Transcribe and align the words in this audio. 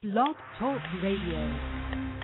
Blog 0.00 0.36
Talk 0.60 0.80
Radio. 1.02 2.17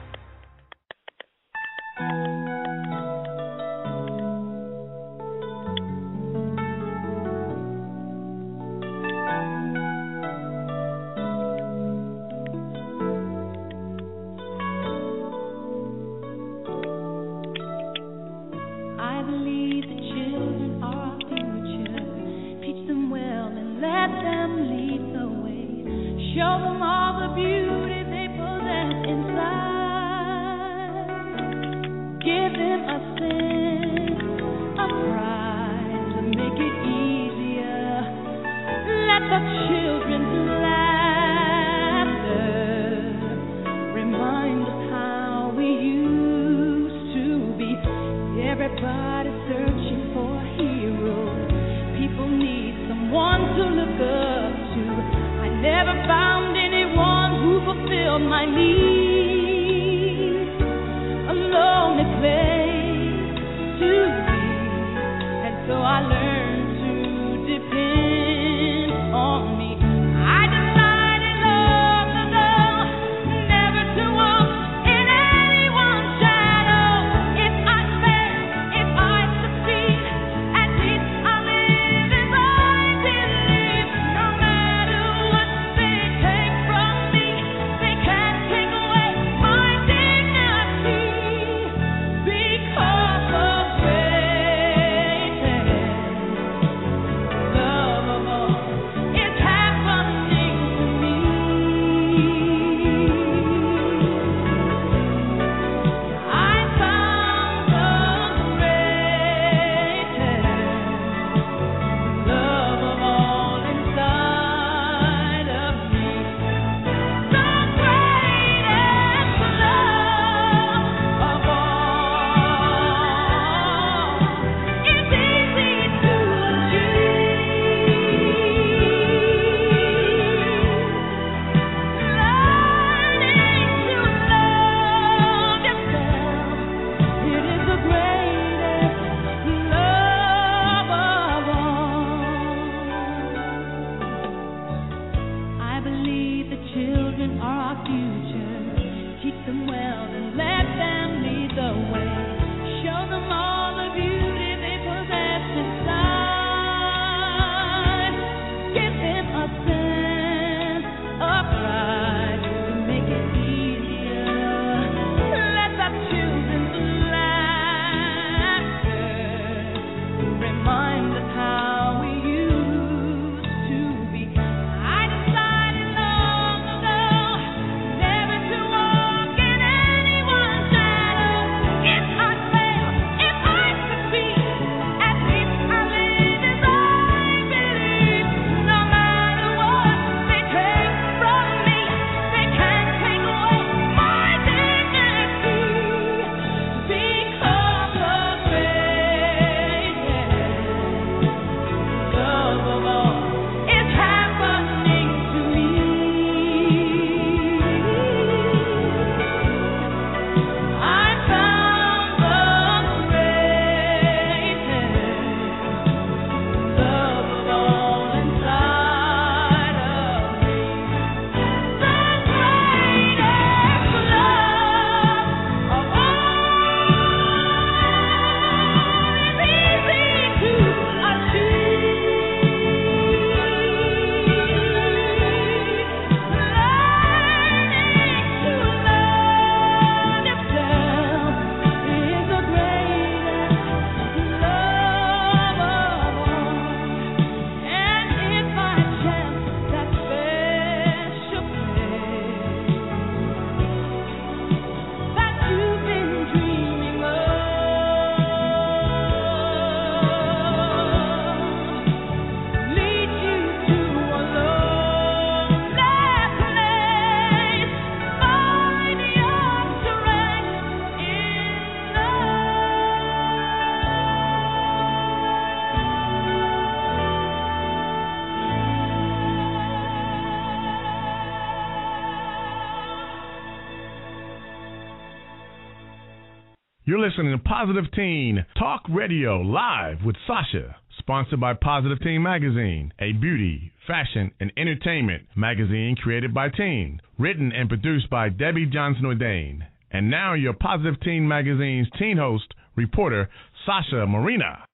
You're 286.94 287.04
listening 287.04 287.32
to 287.32 287.42
Positive 287.42 287.90
Teen 287.90 288.46
Talk 288.56 288.82
Radio 288.88 289.40
live 289.40 290.04
with 290.04 290.14
Sasha, 290.28 290.76
sponsored 290.96 291.40
by 291.40 291.52
Positive 291.54 291.98
Teen 292.00 292.22
Magazine, 292.22 292.92
a 293.00 293.10
beauty, 293.10 293.72
fashion, 293.84 294.30
and 294.38 294.52
entertainment 294.56 295.24
magazine 295.34 295.96
created 296.00 296.32
by 296.32 296.50
teens, 296.50 297.00
written 297.18 297.50
and 297.50 297.68
produced 297.68 298.08
by 298.10 298.30
Debye 298.30 298.72
Johnson 298.72 299.06
Audain. 299.06 299.66
And 299.90 300.08
now 300.08 300.34
your 300.34 300.52
Positive 300.52 300.94
Teen 301.00 301.26
Magazine's 301.26 301.88
teen 301.98 302.16
host, 302.16 302.54
reporter 302.76 303.28
Sasha 303.66 304.06
Marina. 304.06 304.64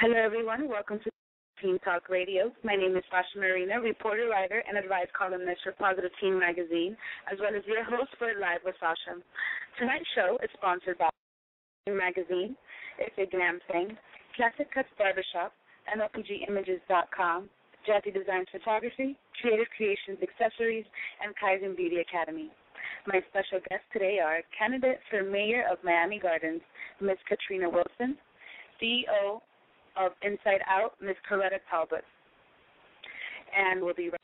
Hello, 0.00 0.16
everyone. 0.16 0.66
Welcome 0.70 0.98
to 1.00 1.10
Teen 1.64 1.80
Talk 1.80 2.10
Radio. 2.12 2.52
My 2.62 2.76
name 2.76 2.92
is 2.92 3.02
Sasha 3.08 3.40
Marina, 3.40 3.80
reporter, 3.80 4.28
writer, 4.28 4.60
and 4.68 4.76
advice 4.76 5.08
columnist 5.16 5.64
for 5.64 5.72
Positive 5.72 6.12
Teen 6.20 6.38
Magazine, 6.38 6.94
as 7.32 7.40
well 7.40 7.56
as 7.56 7.64
your 7.64 7.80
host 7.82 8.12
for 8.20 8.28
Live 8.36 8.60
with 8.68 8.76
Sasha. 8.76 9.16
Tonight's 9.80 10.04
show 10.12 10.36
is 10.44 10.52
sponsored 10.60 11.00
by 11.00 11.08
Magazine, 11.88 12.52
It's 13.00 13.16
a 13.16 13.24
Glam 13.32 13.64
Thing, 13.72 13.96
Classic 14.36 14.68
Cuts 14.76 14.92
Barbershop, 15.00 15.56
NLPGimages.com, 15.88 17.48
JazziDesigns 17.88 18.52
Photography, 18.52 19.16
Kreative 19.40 19.72
Kreations 19.72 20.20
Accessories, 20.20 20.84
and 21.24 21.32
Kaizen 21.40 21.74
Beauty 21.74 22.04
Academy. 22.04 22.52
My 23.08 23.24
special 23.32 23.64
guests 23.72 23.88
today 23.88 24.20
are 24.20 24.44
candidate 24.52 25.00
for 25.08 25.24
mayor 25.24 25.64
of 25.72 25.80
Miami 25.80 26.20
Gardens, 26.20 26.60
Ms. 27.00 27.16
Katrina 27.24 27.72
Wilson, 27.72 28.20
CEO 28.76 29.40
of 29.96 30.12
Inside 30.22 30.60
Out, 30.68 30.92
Miss 31.00 31.16
Coretta 31.30 31.58
Talbot. 31.70 32.04
And 33.56 33.82
we'll 33.82 33.94
be 33.94 34.10
right 34.10 34.18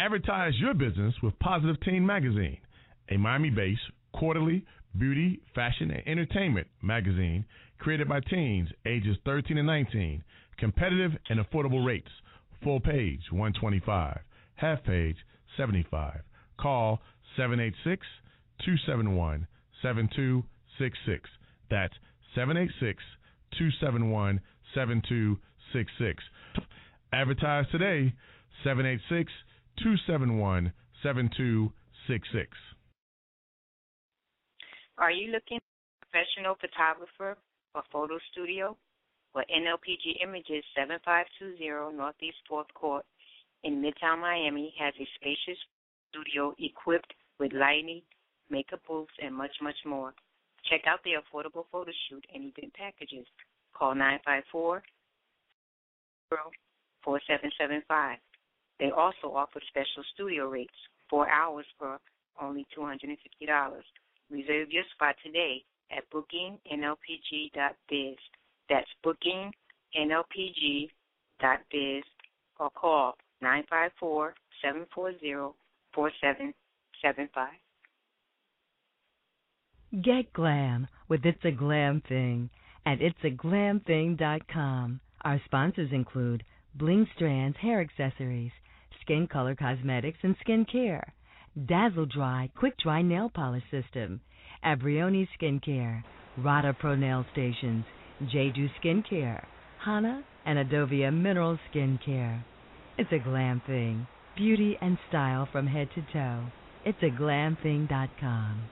Advertise 0.00 0.52
your 0.60 0.74
business 0.74 1.12
with 1.24 1.36
Positive 1.40 1.76
Teen 1.80 2.06
Magazine, 2.06 2.58
a 3.10 3.16
Miami 3.16 3.50
based 3.50 3.80
quarterly 4.12 4.64
beauty, 4.96 5.40
fashion, 5.56 5.90
and 5.90 6.06
entertainment 6.06 6.68
magazine 6.82 7.44
created 7.78 8.08
by 8.08 8.20
teens 8.20 8.68
ages 8.86 9.16
13 9.24 9.58
and 9.58 9.66
19. 9.66 10.22
Competitive 10.56 11.12
and 11.28 11.40
affordable 11.40 11.84
rates. 11.84 12.10
Full 12.62 12.80
page 12.80 13.20
125, 13.30 14.18
half 14.54 14.82
page 14.84 15.16
75. 15.56 16.20
Call 16.60 17.00
786 17.36 18.06
271 18.64 19.46
7266. 20.78 21.28
That's 21.70 21.94
786 22.34 23.02
271 23.58 24.40
7266. 24.74 26.22
Advertise 27.12 27.66
today 27.72 28.14
786 28.64 29.32
271 29.82 30.72
7266. 31.02 32.56
Are 34.98 35.12
you 35.12 35.30
looking 35.30 35.58
for 35.58 35.74
a 35.94 36.06
professional 36.06 36.54
photographer 36.60 37.38
or 37.74 37.82
photo 37.92 38.18
studio? 38.32 38.76
Well, 39.34 39.44
NLPG 39.46 40.22
Images 40.22 40.64
7520 40.74 41.96
Northeast 41.96 42.38
4th 42.50 42.72
Court 42.74 43.04
in 43.62 43.82
Midtown 43.82 44.20
Miami 44.20 44.74
has 44.78 44.94
a 44.98 45.06
spacious 45.16 45.58
studio 46.10 46.54
equipped 46.58 47.12
with 47.38 47.52
lighting, 47.52 48.02
makeup 48.50 48.80
booths, 48.88 49.12
and 49.22 49.34
much, 49.34 49.54
much 49.62 49.78
more. 49.86 50.14
Check 50.68 50.82
out 50.86 51.00
their 51.04 51.20
affordable 51.20 51.64
photo 51.72 51.90
shoot 52.08 52.24
and 52.34 52.52
event 52.56 52.74
packages. 52.74 53.26
Call 53.74 53.94
954 53.94 54.82
4775. 57.04 58.18
They 58.78 58.90
also 58.90 59.34
offer 59.34 59.60
special 59.68 60.04
studio 60.14 60.48
rates, 60.48 60.74
four 61.08 61.26
hours 61.28 61.66
for 61.78 61.98
only 62.40 62.66
$250. 62.76 63.08
Reserve 64.30 64.70
your 64.70 64.84
spot 64.94 65.16
today 65.24 65.64
at 65.90 66.04
bookingnlpg.biz. 66.10 68.16
That's 68.68 68.86
bookingnlpg.biz 69.04 72.04
or 72.60 72.70
call 72.70 73.16
954 73.40 74.34
740 74.62 75.54
4775. 75.94 77.48
Get 79.90 80.34
glam 80.34 80.86
with 81.08 81.24
It's 81.24 81.42
a 81.46 81.50
Glam 81.50 82.02
Thing 82.06 82.50
at 82.84 82.98
itsaglamthing.com. 82.98 85.00
Our 85.22 85.40
sponsors 85.46 85.92
include 85.92 86.44
Bling 86.74 87.08
Strands 87.16 87.56
Hair 87.56 87.80
Accessories, 87.80 88.52
Skin 89.00 89.26
Color 89.26 89.54
Cosmetics 89.54 90.18
and 90.22 90.36
Skin 90.42 90.66
Care, 90.70 91.14
Dazzle 91.64 92.04
Dry 92.04 92.50
Quick 92.54 92.76
Dry 92.76 93.00
Nail 93.00 93.30
Polish 93.30 93.64
System, 93.70 94.20
Abrioni 94.62 95.26
Skincare, 95.40 96.04
Rada 96.36 96.74
Pro 96.74 96.94
Nail 96.94 97.24
Stations, 97.32 97.86
Jeju 98.24 98.68
Skincare, 98.78 99.42
Hana 99.82 100.22
and 100.44 100.58
Adovia 100.58 101.10
Mineral 101.10 101.58
Skincare. 101.72 102.44
It's 102.98 103.12
a 103.12 103.18
glam 103.18 103.62
thing. 103.66 104.06
Beauty 104.36 104.76
and 104.82 104.98
style 105.08 105.48
from 105.50 105.66
head 105.66 105.88
to 105.94 106.02
toe. 106.12 106.44
It's 106.84 107.02
a 107.02 107.08
glamthing.com. 107.08 108.68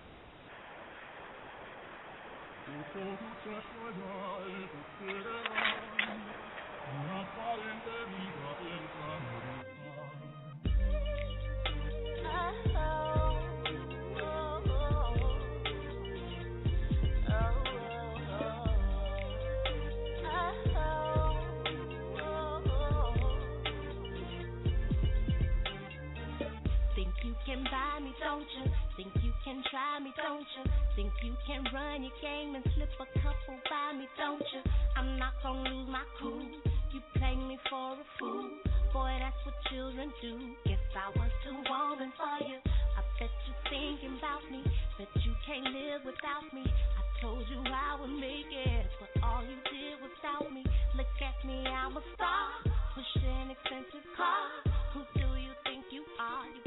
Think 26.94 27.12
you 27.24 27.34
can 27.46 27.64
buy 27.64 28.00
me, 28.02 28.12
don't 28.20 28.40
you? 28.40 28.70
Think 28.96 29.12
you 29.22 29.32
can 29.44 29.62
try 29.70 29.98
me, 29.98 30.12
don't 30.16 30.40
you? 30.56 30.75
Think 30.96 31.12
you 31.20 31.36
can 31.44 31.60
run 31.76 32.08
your 32.08 32.16
game 32.24 32.56
and 32.56 32.64
slip 32.72 32.88
a 32.96 33.04
couple 33.20 33.60
by 33.68 33.92
me, 34.00 34.08
don't 34.16 34.40
you? 34.40 34.64
I'm 34.96 35.20
not 35.20 35.36
gonna 35.44 35.68
lose 35.68 35.92
my 35.92 36.00
cool. 36.16 36.40
You 36.40 37.04
play 37.20 37.36
me 37.36 37.60
for 37.68 38.00
a 38.00 38.06
fool. 38.16 38.48
Boy, 38.96 39.12
that's 39.20 39.36
what 39.44 39.52
children 39.68 40.08
do. 40.24 40.56
Guess 40.64 40.80
I 40.96 41.12
was 41.12 41.28
too 41.44 41.52
woman 41.68 42.08
for 42.16 42.48
you. 42.48 42.56
I 42.96 43.04
bet 43.20 43.28
you're 43.44 43.62
thinking 43.68 44.16
about 44.16 44.40
me. 44.48 44.64
Bet 44.96 45.12
you 45.20 45.36
can't 45.44 45.68
live 45.68 46.00
without 46.08 46.48
me. 46.56 46.64
I 46.64 47.02
told 47.20 47.44
you 47.44 47.60
I 47.60 48.00
would 48.00 48.16
make 48.16 48.48
it, 48.48 48.88
but 48.96 49.20
all 49.20 49.44
you 49.44 49.60
did 49.68 50.00
was 50.00 50.16
doubt 50.24 50.48
me. 50.48 50.64
Look 50.96 51.12
at 51.20 51.36
me, 51.44 51.60
I'm 51.68 51.92
a 51.92 52.04
star. 52.16 52.72
Pushing 52.96 53.52
expensive 53.52 54.08
cars. 54.16 54.64
Who 54.96 55.04
do 55.12 55.28
you 55.36 55.52
think 55.68 55.84
you 55.92 56.08
are? 56.16 56.48
You 56.56 56.65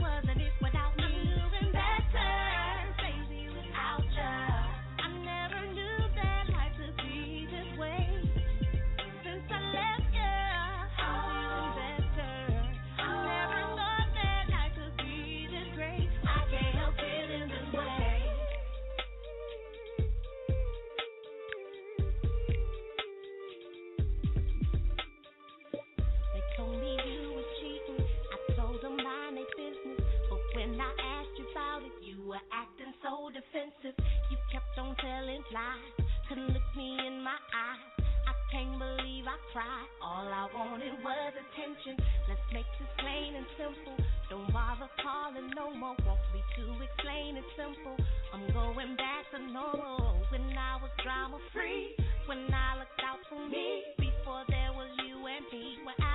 defensive. 33.49 33.97
You 34.29 34.37
kept 34.51 34.77
on 34.77 34.95
telling 34.97 35.43
lies. 35.53 36.05
Couldn't 36.27 36.53
look 36.53 36.69
me 36.77 36.97
in 37.07 37.21
my 37.23 37.37
eyes. 37.53 38.05
I 38.29 38.33
can't 38.53 38.77
believe 38.77 39.25
I 39.25 39.37
cried. 39.53 39.89
All 40.01 40.29
I 40.29 40.45
wanted 40.53 40.93
was 41.01 41.33
attention. 41.33 41.97
Let's 42.29 42.45
make 42.53 42.69
this 42.77 42.89
plain 43.01 43.35
and 43.35 43.45
simple. 43.57 43.97
Don't 44.29 44.53
bother 44.53 44.89
calling 45.01 45.49
no 45.57 45.73
more. 45.73 45.97
Want 46.05 46.21
me 46.33 46.41
to 46.57 46.63
explain 46.85 47.37
it 47.37 47.47
simple. 47.57 47.97
I'm 48.33 48.45
going 48.53 48.93
back 48.97 49.25
to 49.33 49.39
normal. 49.41 50.21
When 50.29 50.45
I 50.53 50.77
was 50.77 50.93
drama 51.01 51.37
free. 51.53 51.97
When 52.29 52.45
I 52.53 52.77
looked 52.77 53.01
out 53.01 53.21
for 53.29 53.41
me. 53.49 53.81
Before 53.97 54.45
there 54.49 54.73
was 54.77 54.89
you 55.05 55.17
and 55.25 55.45
me. 55.49 55.81
When 55.85 55.97
I 55.97 56.08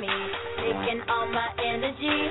me, 0.00 0.08
taking 0.56 1.02
all 1.08 1.26
my 1.30 1.48
energy. 1.62 2.27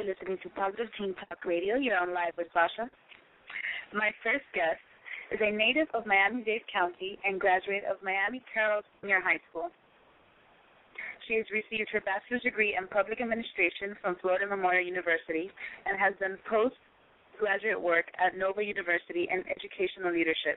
You're 0.00 0.16
listening 0.16 0.40
to 0.40 0.48
Positive 0.56 0.88
Teen 0.96 1.12
Talk 1.12 1.44
Radio. 1.44 1.76
You're 1.76 2.00
on 2.00 2.16
live 2.16 2.32
with 2.40 2.48
Sasha. 2.56 2.88
My 3.92 4.08
first 4.24 4.48
guest 4.56 4.80
is 5.28 5.36
a 5.44 5.52
native 5.52 5.92
of 5.92 6.08
Miami-Dade 6.08 6.64
County 6.72 7.20
and 7.20 7.36
graduate 7.36 7.84
of 7.84 8.00
Miami 8.00 8.40
Carol 8.48 8.80
Senior 8.96 9.20
High 9.20 9.44
School. 9.52 9.68
She 11.28 11.36
has 11.36 11.44
received 11.52 11.92
her 11.92 12.00
bachelor's 12.00 12.40
degree 12.40 12.80
in 12.80 12.88
public 12.88 13.20
administration 13.20 13.92
from 14.00 14.16
Florida 14.24 14.48
Memorial 14.48 14.88
University 14.88 15.52
and 15.84 16.00
has 16.00 16.16
done 16.16 16.40
postgraduate 16.48 17.76
work 17.76 18.08
at 18.16 18.32
Nova 18.32 18.64
University 18.64 19.28
in 19.28 19.44
educational 19.52 20.16
leadership. 20.16 20.56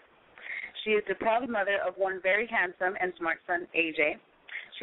She 0.88 0.96
is 0.96 1.04
the 1.12 1.20
proud 1.20 1.52
mother 1.52 1.84
of 1.84 2.00
one 2.00 2.24
very 2.24 2.48
handsome 2.48 2.96
and 2.96 3.12
smart 3.20 3.44
son, 3.44 3.68
AJ, 3.76 4.24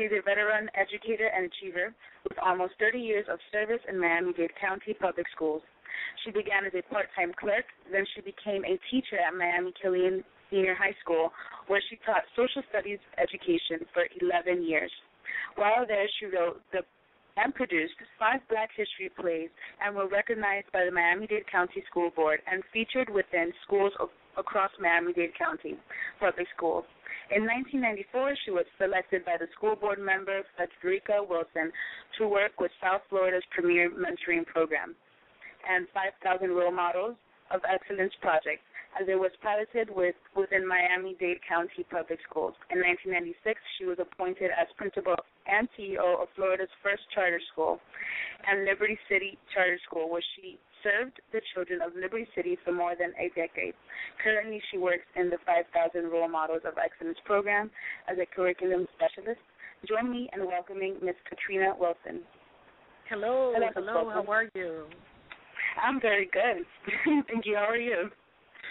is 0.05 0.13
a 0.13 0.23
veteran 0.23 0.69
educator 0.75 1.27
and 1.27 1.51
achiever 1.51 1.95
with 2.29 2.39
almost 2.39 2.75
30 2.79 2.99
years 2.99 3.27
of 3.31 3.39
service 3.53 3.81
in 3.89 3.99
Miami-Dade 3.99 4.55
County 4.61 4.95
Public 4.95 5.27
Schools. 5.35 5.63
She 6.25 6.31
began 6.31 6.65
as 6.65 6.73
a 6.75 6.83
part-time 6.93 7.33
clerk, 7.39 7.65
then 7.91 8.05
she 8.15 8.21
became 8.21 8.65
a 8.65 8.79
teacher 8.91 9.19
at 9.19 9.35
Miami 9.35 9.73
Killian 9.81 10.25
Senior 10.51 10.75
High 10.75 10.97
School, 11.01 11.33
where 11.67 11.83
she 11.89 11.99
taught 12.05 12.23
social 12.35 12.63
studies 12.71 12.99
education 13.19 13.87
for 13.93 14.05
11 14.21 14.65
years. 14.67 14.91
While 15.57 15.87
there, 15.87 16.07
she 16.19 16.27
wrote 16.27 16.61
the 16.73 16.83
and 17.37 17.55
produced 17.55 17.95
five 18.19 18.41
Black 18.49 18.71
History 18.77 19.11
plays 19.19 19.49
and 19.81 19.95
were 19.95 20.09
recognized 20.09 20.67
by 20.73 20.85
the 20.85 20.91
Miami 20.91 21.27
Dade 21.27 21.47
County 21.51 21.83
School 21.89 22.11
Board 22.11 22.41
and 22.51 22.63
featured 22.73 23.09
within 23.09 23.53
schools 23.65 23.93
of 24.01 24.09
across 24.37 24.71
Miami-Dade 24.81 25.35
County 25.39 25.77
public 26.19 26.47
schools. 26.57 26.85
In 27.31 27.47
1994, 27.47 28.35
she 28.45 28.51
was 28.51 28.67
selected 28.79 29.25
by 29.25 29.37
the 29.39 29.47
school 29.55 29.77
board 29.77 29.99
member 29.99 30.43
Frederica 30.57 31.23
Wilson 31.23 31.71
to 32.19 32.27
work 32.27 32.59
with 32.59 32.73
South 32.83 33.03
Florida's 33.09 33.47
premier 33.51 33.91
mentoring 33.91 34.45
program 34.47 34.97
and 35.69 35.87
5,000 35.95 36.51
Role 36.51 36.73
Models 36.73 37.15
of 37.51 37.61
Excellence 37.71 38.15
project 38.21 38.63
as 38.99 39.07
it 39.07 39.15
was 39.15 39.31
piloted 39.43 39.87
with, 39.95 40.19
within 40.35 40.67
Miami-Dade 40.67 41.39
County 41.47 41.87
Public 41.87 42.19
Schools. 42.27 42.59
In 42.75 42.83
1996, 42.83 43.55
she 43.79 43.87
was 43.87 43.99
appointed 44.03 44.51
as 44.51 44.67
principal 44.75 45.15
and 45.47 45.69
CEO 45.79 46.19
of 46.19 46.27
Florida's 46.35 46.73
first 46.83 47.03
charter 47.15 47.41
school 47.53 47.79
and 48.47 48.65
Liberty 48.65 48.99
City 49.07 49.39
Charter 49.55 49.79
School, 49.87 50.11
where 50.11 50.25
she 50.35 50.59
served 50.83 51.21
the 51.33 51.41
children 51.55 51.81
of 51.83 51.95
Liberty 51.95 52.27
City 52.35 52.57
for 52.65 52.73
more 52.73 52.95
than 52.99 53.13
a 53.19 53.29
decade. 53.35 53.75
Currently, 54.23 54.61
she 54.71 54.79
works 54.79 55.07
in 55.17 55.31
the 55.31 55.39
5,000 55.47 56.11
Role 56.11 56.29
Models 56.29 56.63
of 56.65 56.75
Excellence 56.79 57.19
program 57.25 57.71
as 58.09 58.19
a 58.19 58.27
curriculum 58.27 58.87
specialist. 58.97 59.41
Join 59.89 60.11
me 60.11 60.29
in 60.35 60.47
welcoming 60.47 60.97
Ms. 61.03 61.17
Katrina 61.29 61.73
Wilson. 61.79 62.21
Hello, 63.09 63.53
Hello, 63.55 63.71
hello. 63.75 64.11
How 64.13 64.31
are 64.31 64.49
you? 64.55 64.85
I'm 65.83 66.01
very 66.01 66.29
good. 66.33 66.65
Thank 67.29 67.47
you. 67.47 67.57
How 67.57 67.69
are 67.71 67.77
you? 67.77 68.11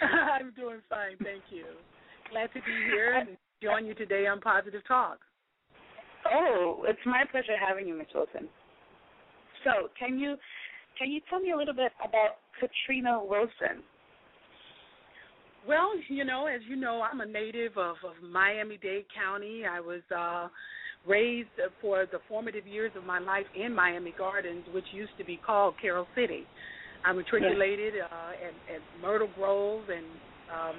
I'm 0.00 0.52
doing 0.56 0.80
fine, 0.88 1.16
thank 1.22 1.42
you. 1.50 1.64
Glad 2.30 2.48
to 2.54 2.60
be 2.60 2.72
here 2.90 3.14
and 3.14 3.36
join 3.62 3.84
you 3.84 3.94
today 3.94 4.26
on 4.26 4.40
Positive 4.40 4.80
Talk. 4.86 5.18
Oh, 6.32 6.84
it's 6.86 7.00
my 7.04 7.24
pleasure 7.30 7.56
having 7.58 7.86
you, 7.86 7.96
Ms. 7.96 8.06
Wilson. 8.14 8.48
So, 9.64 9.88
can 9.98 10.18
you 10.18 10.36
can 11.00 11.10
you 11.10 11.20
tell 11.30 11.40
me 11.40 11.52
a 11.52 11.56
little 11.56 11.74
bit 11.74 11.92
about 12.06 12.36
Katrina 12.60 13.18
Wilson? 13.24 13.82
Well, 15.66 15.92
you 16.08 16.24
know, 16.24 16.46
as 16.46 16.60
you 16.68 16.76
know, 16.76 17.02
I'm 17.02 17.20
a 17.20 17.26
native 17.26 17.72
of, 17.76 17.96
of 18.04 18.22
Miami-Dade 18.22 19.06
County. 19.16 19.64
I 19.64 19.80
was 19.80 20.02
uh 20.16 20.48
raised 21.06 21.48
for 21.80 22.04
the 22.12 22.18
formative 22.28 22.66
years 22.66 22.92
of 22.94 23.04
my 23.04 23.18
life 23.18 23.46
in 23.56 23.74
Miami 23.74 24.12
Gardens, 24.18 24.64
which 24.74 24.84
used 24.92 25.16
to 25.16 25.24
be 25.24 25.40
called 25.40 25.74
Carol 25.80 26.06
City. 26.14 26.44
I 27.06 27.12
matriculated 27.12 27.94
uh, 28.04 28.32
at, 28.36 28.52
at 28.68 28.82
Myrtle 29.00 29.30
Grove 29.34 29.88
and 29.88 30.04
um, 30.52 30.76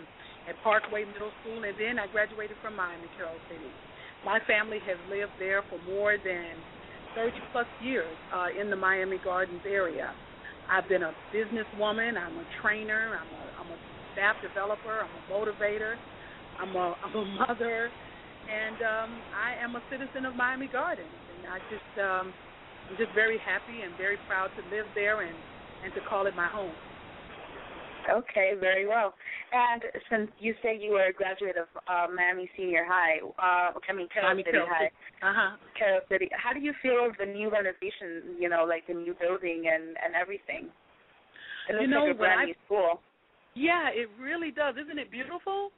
at 0.47 0.53
Parkway 0.61 1.05
Middle 1.05 1.31
School, 1.41 1.63
and 1.63 1.73
then 1.73 1.97
I 1.97 2.05
graduated 2.11 2.55
from 2.61 2.75
Miami 2.75 3.09
Carol 3.17 3.33
City. 3.49 3.71
My 4.23 4.37
family 4.45 4.77
has 4.85 4.97
lived 5.09 5.33
there 5.39 5.63
for 5.69 5.81
more 5.89 6.17
than 6.23 6.53
30 7.15 7.37
plus 7.51 7.67
years 7.81 8.15
uh, 8.33 8.47
in 8.59 8.69
the 8.69 8.75
Miami 8.75 9.17
Gardens 9.23 9.61
area. 9.65 10.11
I've 10.69 10.87
been 10.87 11.03
a 11.03 11.13
businesswoman. 11.33 12.17
I'm 12.17 12.37
a 12.37 12.45
trainer. 12.61 13.19
I'm 13.19 13.27
a, 13.27 13.43
I'm 13.59 13.71
a 13.71 13.79
staff 14.13 14.35
developer. 14.41 15.03
I'm 15.03 15.11
a 15.11 15.23
motivator. 15.33 15.95
I'm 16.59 16.75
a, 16.75 16.95
I'm 17.03 17.15
a 17.15 17.25
mother, 17.47 17.89
and 18.47 18.75
um, 18.83 19.11
I 19.35 19.55
am 19.63 19.75
a 19.75 19.81
citizen 19.89 20.25
of 20.25 20.35
Miami 20.35 20.67
Gardens. 20.67 21.07
And 21.37 21.51
I 21.51 21.57
just 21.71 21.91
um, 21.99 22.33
I'm 22.89 22.97
just 22.97 23.13
very 23.15 23.39
happy 23.39 23.81
and 23.83 23.95
very 23.97 24.17
proud 24.27 24.51
to 24.59 24.75
live 24.75 24.85
there 24.95 25.21
and 25.21 25.35
and 25.83 25.93
to 25.95 26.01
call 26.07 26.27
it 26.27 26.35
my 26.35 26.47
home. 26.47 26.71
Okay, 28.09 28.53
very 28.59 28.87
well. 28.87 29.13
And 29.53 29.81
since 30.09 30.29
you 30.39 30.55
say 30.63 30.77
you 30.79 30.91
were 30.91 31.05
a 31.07 31.13
graduate 31.13 31.55
of 31.57 31.67
uh, 31.87 32.07
Miami 32.13 32.49
Senior 32.57 32.85
High, 32.87 33.19
uh, 33.37 33.71
I 33.77 33.93
mean 33.93 34.07
Carol 34.13 34.29
Miami 34.29 34.43
City 34.45 34.57
High, 34.67 34.91
Uh 35.21 35.33
huh. 35.35 35.57
Carol 35.77 36.01
City. 36.09 36.29
How 36.31 36.53
do 36.53 36.59
you 36.59 36.73
feel 36.81 37.05
of 37.05 37.13
the 37.19 37.25
new 37.25 37.49
renovation? 37.51 38.35
You 38.39 38.49
know, 38.49 38.65
like 38.67 38.87
the 38.87 38.93
new 38.93 39.13
building 39.19 39.65
and 39.71 39.95
and 40.03 40.15
everything. 40.19 40.69
It 41.69 41.73
looks 41.73 41.81
You 41.81 41.87
know, 41.87 42.05
like 42.05 42.15
a 42.15 42.17
brand 42.17 42.39
I- 42.41 42.45
new 42.45 42.55
school. 42.65 43.01
Yeah, 43.53 43.89
it 43.91 44.09
really 44.19 44.51
does. 44.51 44.75
Isn't 44.81 44.97
it 44.97 45.11
beautiful? 45.11 45.71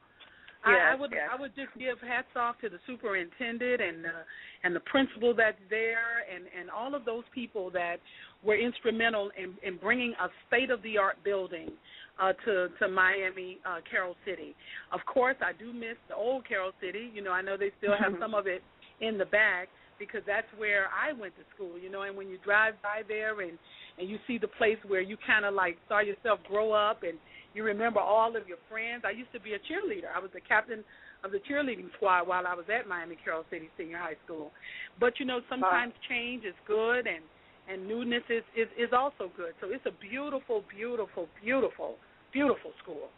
I, 0.66 0.94
I 0.94 0.96
would 0.96 1.12
yes. 1.12 1.28
I 1.30 1.40
would 1.42 1.54
just 1.56 1.76
give 1.78 2.00
hats 2.08 2.32
off 2.38 2.56
to 2.62 2.70
the 2.70 2.78
superintendent 2.88 3.82
and 3.82 4.04
the 4.06 4.16
and 4.64 4.74
the 4.74 4.80
principal 4.82 5.34
that's 5.36 5.58
there 5.70 6.24
and 6.34 6.46
and 6.58 6.70
all 6.70 6.96
of 6.96 7.04
those 7.04 7.26
people 7.36 7.70
that 7.72 7.98
were 8.46 8.56
instrumental 8.56 9.30
in 9.38 9.56
in 9.68 9.78
bringing 9.78 10.14
a 10.22 10.30
state 10.48 10.70
of 10.70 10.82
the 10.84 10.98
art 10.98 11.18
building 11.24 11.72
uh 12.20 12.34
to 12.46 12.70
to 12.80 12.88
Miami 12.88 13.60
uh 13.66 13.80
Carol 13.90 14.16
City. 14.26 14.56
Of 14.92 15.00
course, 15.06 15.38
I 15.42 15.54
do 15.54 15.74
miss 15.74 15.98
the 16.08 16.16
old 16.16 16.48
Carol 16.48 16.72
City. 16.82 17.10
You 17.14 17.24
know, 17.24 17.32
I 17.32 17.42
know 17.42 17.58
they 17.58 17.72
still 17.78 17.96
have 17.98 18.14
Mhm. 18.14 18.20
some 18.20 18.34
of 18.34 18.48
it 18.48 18.64
in 19.02 19.18
the 19.18 19.26
back 19.26 19.70
because 20.00 20.22
that's 20.26 20.48
where 20.58 20.90
I 20.90 21.14
went 21.14 21.36
to 21.38 21.44
school, 21.56 21.78
you 21.78 21.90
know, 21.90 22.02
and 22.02 22.16
when 22.18 22.30
you 22.30 22.38
drive 22.40 22.82
by 22.82 23.04
there 23.08 23.42
and 23.42 23.58
and 23.98 24.10
you 24.10 24.18
see 24.28 24.38
the 24.38 24.48
place 24.48 24.78
where 24.88 25.02
you 25.02 25.18
kind 25.18 25.46
of 25.46 25.54
like 25.54 25.78
saw 25.88 26.00
yourself 26.00 26.40
grow 26.48 26.72
up 26.72 27.04
and 27.04 27.18
you 27.54 27.64
remember 27.64 28.00
all 28.00 28.36
of 28.36 28.48
your 28.48 28.58
friends. 28.68 29.04
I 29.06 29.12
used 29.12 29.32
to 29.34 29.40
be 29.40 29.54
a 29.54 29.60
cheerleader. 29.60 30.10
I 30.16 30.20
was 30.20 30.32
the 30.34 30.42
captain 30.42 30.84
of 31.24 31.32
the 31.32 31.40
cheerleading 31.40 31.94
squad 31.96 32.28
while 32.28 32.46
I 32.48 32.56
was 32.56 32.66
at 32.70 32.88
Miami 32.88 33.16
Carol 33.24 33.46
City 33.50 33.70
Senior 33.78 34.00
High 34.00 34.18
School. 34.26 34.52
But 35.00 35.20
you 35.20 35.26
know, 35.26 35.42
sometimes 35.50 35.94
change 36.10 36.44
is 36.46 36.56
good 36.68 37.06
and 37.08 37.24
and 37.72 37.88
newness 37.88 38.24
is, 38.30 38.44
is 38.56 38.68
is 38.78 38.90
also 38.94 39.32
good. 39.36 39.54
So 39.62 39.68
it's 39.70 39.86
a 39.86 39.92
beautiful, 39.92 40.64
beautiful, 40.76 41.28
beautiful, 41.42 41.96
beautiful 42.32 42.72
school. 42.82 43.10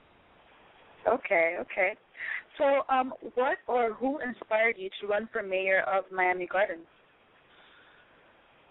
Okay, 1.08 1.58
okay. 1.62 1.94
So, 2.58 2.82
um, 2.90 3.14
what 3.36 3.58
or 3.68 3.94
who 3.94 4.20
inspired 4.20 4.76
you 4.78 4.90
to 5.02 5.08
run 5.08 5.30
for 5.32 5.44
mayor 5.44 5.82
of 5.82 6.06
Miami 6.12 6.48
Gardens? 6.48 6.86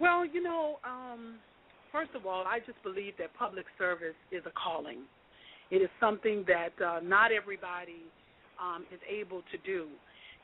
Well, 0.01 0.27
you 0.27 0.43
know, 0.43 0.79
um, 0.85 1.37
first 1.93 2.11
of 2.17 2.27
all, 2.27 2.45
I 2.47 2.59
just 2.67 2.83
believe 2.83 3.15
that 3.19 3.35
public 3.39 3.67
service 3.79 4.17
is 4.33 4.43
a 4.47 4.53
calling. 4.53 5.03
It 5.71 5.77
is 5.77 5.89
something 6.01 6.45
that 6.49 6.85
uh, 6.85 7.01
not 7.03 7.31
everybody 7.31 8.03
um, 8.61 8.85
is 8.93 9.01
able 9.09 9.43
to 9.53 9.59
do. 9.65 9.87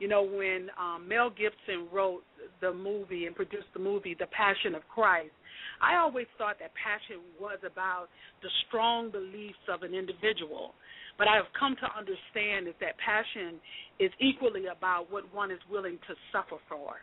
You 0.00 0.08
know, 0.08 0.22
when 0.22 0.70
um, 0.80 1.06
Mel 1.06 1.28
Gibson 1.28 1.86
wrote 1.92 2.24
the 2.60 2.72
movie 2.72 3.26
and 3.26 3.36
produced 3.36 3.68
the 3.74 3.80
movie 3.80 4.16
The 4.18 4.26
Passion 4.32 4.74
of 4.74 4.82
Christ, 4.88 5.36
I 5.80 5.96
always 5.96 6.26
thought 6.36 6.56
that 6.60 6.72
passion 6.72 7.20
was 7.38 7.58
about 7.60 8.08
the 8.42 8.48
strong 8.66 9.10
beliefs 9.10 9.60
of 9.68 9.82
an 9.82 9.94
individual. 9.94 10.72
But 11.18 11.28
I 11.28 11.36
have 11.36 11.52
come 11.52 11.76
to 11.84 11.88
understand 11.92 12.66
is 12.66 12.74
that 12.80 12.96
passion 12.96 13.60
is 14.00 14.10
equally 14.20 14.72
about 14.72 15.12
what 15.12 15.28
one 15.34 15.50
is 15.50 15.60
willing 15.70 15.98
to 16.08 16.14
suffer 16.32 16.56
for. 16.68 16.96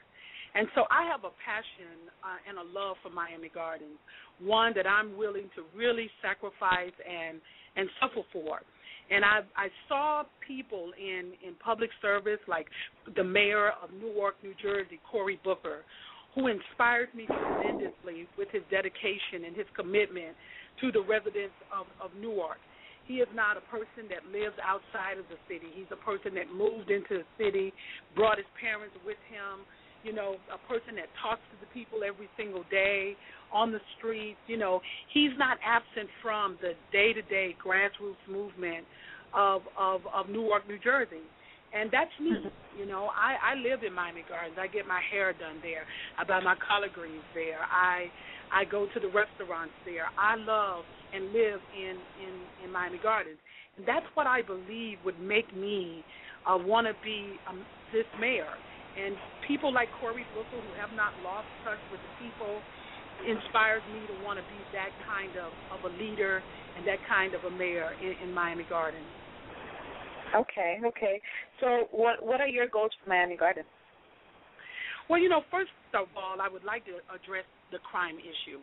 And 0.57 0.67
so 0.73 0.89
I 0.89 1.05
have 1.05 1.21
a 1.21 1.33
passion 1.37 2.09
uh, 2.25 2.41
and 2.49 2.57
a 2.57 2.65
love 2.65 2.97
for 3.05 3.13
Miami 3.13 3.53
Gardens, 3.53 4.01
one 4.41 4.73
that 4.73 4.87
I'm 4.89 5.15
willing 5.17 5.53
to 5.53 5.61
really 5.77 6.09
sacrifice 6.21 6.97
and 7.05 7.37
and 7.77 7.85
suffer 8.01 8.25
for. 8.33 8.65
And 9.09 9.23
I 9.23 9.41
I 9.55 9.67
saw 9.87 10.23
people 10.45 10.91
in 10.99 11.33
in 11.45 11.55
public 11.63 11.89
service 12.01 12.39
like 12.47 12.67
the 13.15 13.23
mayor 13.23 13.71
of 13.81 13.89
Newark, 14.01 14.35
New 14.43 14.53
Jersey, 14.61 14.99
Cory 15.09 15.39
Booker, 15.43 15.83
who 16.35 16.47
inspired 16.47 17.13
me 17.15 17.25
tremendously 17.25 18.27
with 18.37 18.49
his 18.51 18.63
dedication 18.69 19.45
and 19.45 19.55
his 19.55 19.67
commitment 19.75 20.35
to 20.81 20.91
the 20.91 21.01
residents 21.01 21.55
of 21.71 21.87
of 22.03 22.11
Newark. 22.19 22.59
He 23.05 23.23
is 23.23 23.31
not 23.33 23.55
a 23.55 23.63
person 23.71 24.11
that 24.11 24.27
lives 24.35 24.59
outside 24.59 25.15
of 25.15 25.23
the 25.31 25.39
city. 25.47 25.71
He's 25.71 25.87
a 25.95 26.01
person 26.03 26.35
that 26.35 26.51
moved 26.51 26.91
into 26.91 27.23
the 27.23 27.27
city, 27.39 27.71
brought 28.15 28.37
his 28.37 28.51
parents 28.59 28.95
with 29.07 29.15
him, 29.31 29.63
you 30.03 30.13
know, 30.13 30.35
a 30.53 30.59
person 30.67 30.95
that 30.95 31.07
talks 31.21 31.41
to 31.51 31.57
the 31.59 31.69
people 31.73 31.99
every 32.07 32.29
single 32.37 32.63
day 32.69 33.15
on 33.51 33.71
the 33.71 33.79
streets. 33.97 34.39
You 34.47 34.57
know, 34.57 34.81
he's 35.13 35.31
not 35.37 35.57
absent 35.65 36.09
from 36.21 36.57
the 36.61 36.73
day-to-day 36.91 37.55
grassroots 37.63 38.21
movement 38.29 38.85
of 39.33 39.61
of 39.77 40.01
of 40.13 40.29
Newark, 40.29 40.67
New 40.67 40.79
Jersey. 40.79 41.25
And 41.73 41.91
that's 41.91 42.11
me. 42.21 42.31
You 42.79 42.85
know, 42.85 43.09
I 43.11 43.53
I 43.53 43.55
live 43.55 43.83
in 43.83 43.93
Miami 43.93 44.23
Gardens. 44.27 44.57
I 44.59 44.67
get 44.67 44.87
my 44.87 45.01
hair 45.11 45.33
done 45.33 45.59
there. 45.61 45.83
I 46.17 46.23
buy 46.23 46.39
my 46.39 46.55
collard 46.55 46.93
greens 46.93 47.23
there. 47.33 47.59
I 47.69 48.07
I 48.51 48.63
go 48.63 48.87
to 48.93 48.99
the 48.99 49.07
restaurants 49.07 49.73
there. 49.85 50.05
I 50.17 50.35
love 50.35 50.85
and 51.13 51.33
live 51.33 51.59
in 51.75 51.95
in 52.23 52.65
in 52.65 52.71
Miami 52.71 52.99
Gardens. 53.03 53.37
And 53.77 53.85
that's 53.85 54.05
what 54.13 54.27
I 54.27 54.41
believe 54.41 54.97
would 55.05 55.19
make 55.19 55.55
me 55.55 56.03
uh, 56.47 56.57
want 56.57 56.87
to 56.87 56.93
be 57.03 57.35
um, 57.49 57.63
this 57.93 58.05
mayor. 58.19 58.47
And 58.97 59.15
people 59.47 59.71
like 59.73 59.89
Cory 59.99 60.25
Booker, 60.33 60.57
who 60.57 60.73
have 60.79 60.91
not 60.91 61.13
lost 61.21 61.45
touch 61.63 61.79
with 61.91 62.01
the 62.01 62.09
people, 62.17 62.61
inspires 63.25 63.83
me 63.93 64.05
to 64.07 64.13
want 64.25 64.39
to 64.39 64.45
be 64.49 64.57
that 64.73 64.89
kind 65.05 65.33
of, 65.37 65.53
of 65.73 65.85
a 65.85 65.93
leader 65.95 66.41
and 66.75 66.85
that 66.87 66.99
kind 67.07 67.33
of 67.33 67.43
a 67.45 67.51
mayor 67.51 67.93
in, 68.01 68.27
in 68.27 68.33
Miami 68.33 68.65
Gardens. 68.69 69.05
Okay, 70.35 70.79
okay. 70.85 71.21
So, 71.61 71.87
what 71.91 72.25
what 72.25 72.41
are 72.41 72.47
your 72.47 72.67
goals 72.67 72.91
for 73.01 73.09
Miami 73.09 73.37
Gardens? 73.37 73.67
Well, 75.09 75.19
you 75.19 75.29
know, 75.29 75.41
first 75.49 75.71
of 75.93 76.07
all, 76.17 76.41
I 76.41 76.49
would 76.49 76.65
like 76.65 76.83
to 76.85 76.99
address 77.13 77.45
the 77.71 77.79
crime 77.79 78.17
issue. 78.19 78.59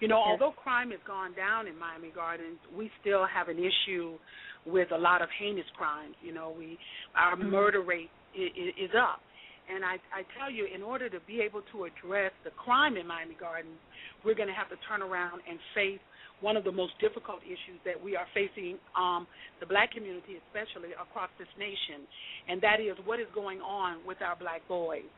You 0.00 0.06
know, 0.06 0.18
Yes. 0.18 0.26
although 0.28 0.52
crime 0.52 0.90
has 0.90 1.00
gone 1.06 1.34
down 1.34 1.66
in 1.66 1.76
Miami 1.78 2.10
Gardens, 2.14 2.58
we 2.76 2.90
still 3.00 3.26
have 3.26 3.48
an 3.48 3.58
issue 3.58 4.18
with 4.66 4.92
a 4.92 4.98
lot 4.98 5.22
of 5.22 5.28
heinous 5.40 5.66
crimes. 5.76 6.14
You 6.22 6.32
know, 6.34 6.54
we 6.56 6.78
our 7.16 7.36
Mhm. 7.36 7.50
murder 7.50 7.80
rate 7.82 8.10
is, 8.34 8.74
is 8.76 8.90
up, 8.94 9.20
And 9.68 9.84
I, 9.84 10.00
I 10.16 10.24
tell 10.40 10.50
you, 10.50 10.64
in 10.64 10.82
order 10.82 11.08
to 11.08 11.20
be 11.28 11.40
able 11.40 11.60
to 11.72 11.84
address 11.84 12.32
the 12.44 12.50
crime 12.56 12.96
in 12.96 13.06
Miami 13.06 13.36
Gardens, 13.38 13.76
we're 14.24 14.34
going 14.34 14.48
to 14.48 14.56
have 14.56 14.68
to 14.70 14.80
turn 14.88 15.02
around 15.02 15.40
and 15.48 15.58
face 15.74 16.00
one 16.40 16.56
of 16.56 16.64
the 16.64 16.72
most 16.72 16.92
difficult 17.00 17.42
issues 17.42 17.78
that 17.84 17.98
we 17.98 18.14
are 18.14 18.26
facing, 18.32 18.78
um, 18.96 19.26
the 19.60 19.66
black 19.66 19.90
community 19.90 20.38
especially 20.46 20.94
across 20.94 21.30
this 21.38 21.50
nation, 21.58 22.06
and 22.48 22.62
that 22.62 22.78
is 22.78 22.94
what 23.04 23.18
is 23.18 23.26
going 23.34 23.60
on 23.60 23.98
with 24.06 24.22
our 24.22 24.36
black 24.36 24.62
boys. 24.68 25.08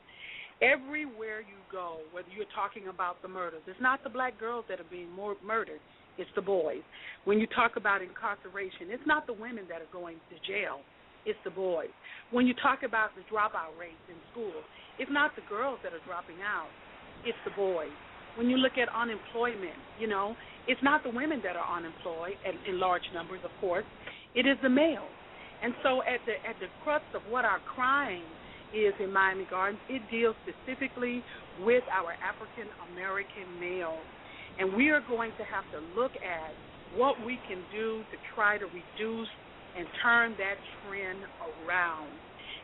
Everywhere 0.63 1.41
you 1.41 1.61
go, 1.73 2.01
whether 2.13 2.29
you're 2.33 2.49
talking 2.57 2.89
about 2.89 3.21
the 3.23 3.29
murders, 3.29 3.61
it's 3.67 3.81
not 3.81 4.03
the 4.03 4.11
black 4.11 4.41
girls 4.41 4.65
that 4.69 4.81
are 4.81 4.91
being 4.91 5.11
more 5.13 5.37
murdered, 5.45 5.81
it's 6.19 6.31
the 6.37 6.43
boys. 6.43 6.85
When 7.25 7.39
you 7.39 7.47
talk 7.49 7.77
about 7.77 8.03
incarceration, 8.03 8.89
it's 8.89 9.07
not 9.07 9.27
the 9.27 9.33
women 9.33 9.65
that 9.69 9.81
are 9.81 9.93
going 9.93 10.17
to 10.33 10.37
jail, 10.49 10.81
it's 11.27 11.39
the 11.45 11.51
boys. 11.51 11.91
When 12.31 12.47
you 12.47 12.55
talk 12.55 12.83
about 12.85 13.11
the 13.17 13.23
dropout 13.33 13.77
rates 13.79 14.01
in 14.09 14.17
school, 14.33 14.63
it's 14.99 15.11
not 15.11 15.35
the 15.37 15.43
girls 15.49 15.79
that 15.83 15.93
are 15.93 16.05
dropping 16.07 16.43
out, 16.45 16.69
it's 17.25 17.39
the 17.45 17.53
boys. 17.57 17.93
When 18.37 18.49
you 18.49 18.57
look 18.57 18.79
at 18.79 18.89
unemployment, 18.95 19.77
you 19.99 20.07
know, 20.07 20.37
it's 20.69 20.81
not 20.83 21.03
the 21.03 21.11
women 21.11 21.41
that 21.43 21.57
are 21.57 21.77
unemployed 21.77 22.39
in, 22.47 22.75
in 22.75 22.81
large 22.81 23.03
numbers, 23.13 23.41
of 23.45 23.51
course. 23.61 23.85
It 24.35 24.47
is 24.47 24.57
the 24.63 24.69
males. 24.69 25.11
And 25.63 25.75
so 25.83 26.01
at 26.03 26.25
the 26.25 26.41
at 26.49 26.57
the 26.61 26.69
crux 26.85 27.05
of 27.15 27.21
what 27.29 27.45
our 27.45 27.61
crime 27.75 28.25
is 28.73 28.95
in 29.01 29.13
Miami 29.13 29.47
Gardens, 29.51 29.81
it 29.91 30.01
deals 30.11 30.37
specifically 30.47 31.23
with 31.61 31.85
our 31.93 32.15
African 32.23 32.71
American 32.93 33.45
males. 33.61 34.07
And 34.59 34.75
we 34.77 34.91
are 34.91 35.03
going 35.09 35.33
to 35.37 35.45
have 35.45 35.65
to 35.73 35.81
look 35.99 36.13
at 36.17 36.53
what 36.97 37.15
we 37.25 37.39
can 37.49 37.63
do 37.73 38.03
to 38.11 38.17
try 38.35 38.59
to 38.59 38.67
reduce 38.67 39.29
and 39.77 39.87
turn 40.03 40.35
that 40.39 40.59
trend 40.83 41.21
around 41.41 42.11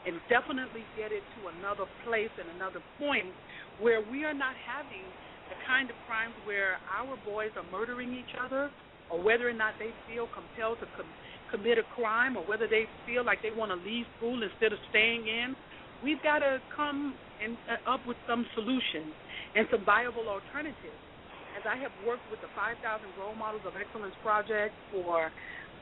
and 0.06 0.18
definitely 0.28 0.82
get 0.96 1.10
it 1.10 1.22
to 1.38 1.50
another 1.58 1.86
place 2.06 2.30
and 2.38 2.50
another 2.54 2.80
point 2.98 3.30
where 3.78 4.02
we 4.10 4.24
are 4.24 4.34
not 4.34 4.54
having 4.62 5.06
the 5.50 5.56
kind 5.66 5.90
of 5.90 5.96
crimes 6.06 6.34
where 6.44 6.78
our 6.90 7.14
boys 7.26 7.50
are 7.54 7.66
murdering 7.70 8.14
each 8.14 8.34
other 8.38 8.70
or 9.10 9.22
whether 9.22 9.48
or 9.48 9.54
not 9.54 9.74
they 9.78 9.90
feel 10.10 10.26
compelled 10.34 10.78
to 10.82 10.86
com- 10.96 11.14
commit 11.50 11.78
a 11.78 11.86
crime 11.94 12.36
or 12.36 12.42
whether 12.46 12.66
they 12.66 12.86
feel 13.06 13.24
like 13.24 13.38
they 13.42 13.54
want 13.54 13.70
to 13.70 13.78
leave 13.86 14.06
school 14.18 14.42
instead 14.42 14.72
of 14.72 14.78
staying 14.90 15.26
in 15.26 15.54
we've 16.02 16.22
got 16.22 16.40
to 16.40 16.58
come 16.74 17.14
and 17.42 17.56
uh, 17.68 17.90
up 17.90 18.00
with 18.06 18.16
some 18.28 18.44
solutions 18.54 19.12
and 19.54 19.66
some 19.70 19.84
viable 19.84 20.28
alternatives. 20.28 21.00
As 21.56 21.64
I 21.64 21.76
have 21.80 21.92
worked 22.04 22.28
with 22.30 22.40
the 22.44 22.52
5,000 22.52 22.84
Role 23.16 23.34
Models 23.34 23.64
of 23.64 23.72
Excellence 23.80 24.14
project 24.20 24.76
for 24.92 25.32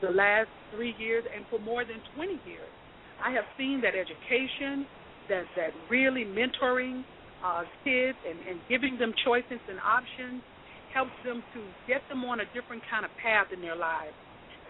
the 0.05 0.13
last 0.13 0.49
three 0.69 0.93
years 1.01 1.25
and 1.33 1.45
for 1.49 1.57
more 1.57 1.81
than 1.81 1.97
20 2.13 2.37
years, 2.45 2.69
I 3.17 3.31
have 3.33 3.45
seen 3.57 3.81
that 3.81 3.97
education, 3.97 4.85
that 5.29 5.49
that 5.57 5.73
really 5.89 6.21
mentoring 6.21 7.01
uh, 7.41 7.65
kids 7.81 8.17
and, 8.21 8.37
and 8.45 8.61
giving 8.69 8.97
them 9.01 9.13
choices 9.25 9.57
and 9.65 9.81
options 9.81 10.45
helps 10.93 11.15
them 11.25 11.41
to 11.57 11.59
get 11.89 12.05
them 12.07 12.23
on 12.23 12.39
a 12.39 12.47
different 12.53 12.85
kind 12.85 13.03
of 13.03 13.11
path 13.17 13.49
in 13.49 13.59
their 13.65 13.75
lives. 13.75 14.13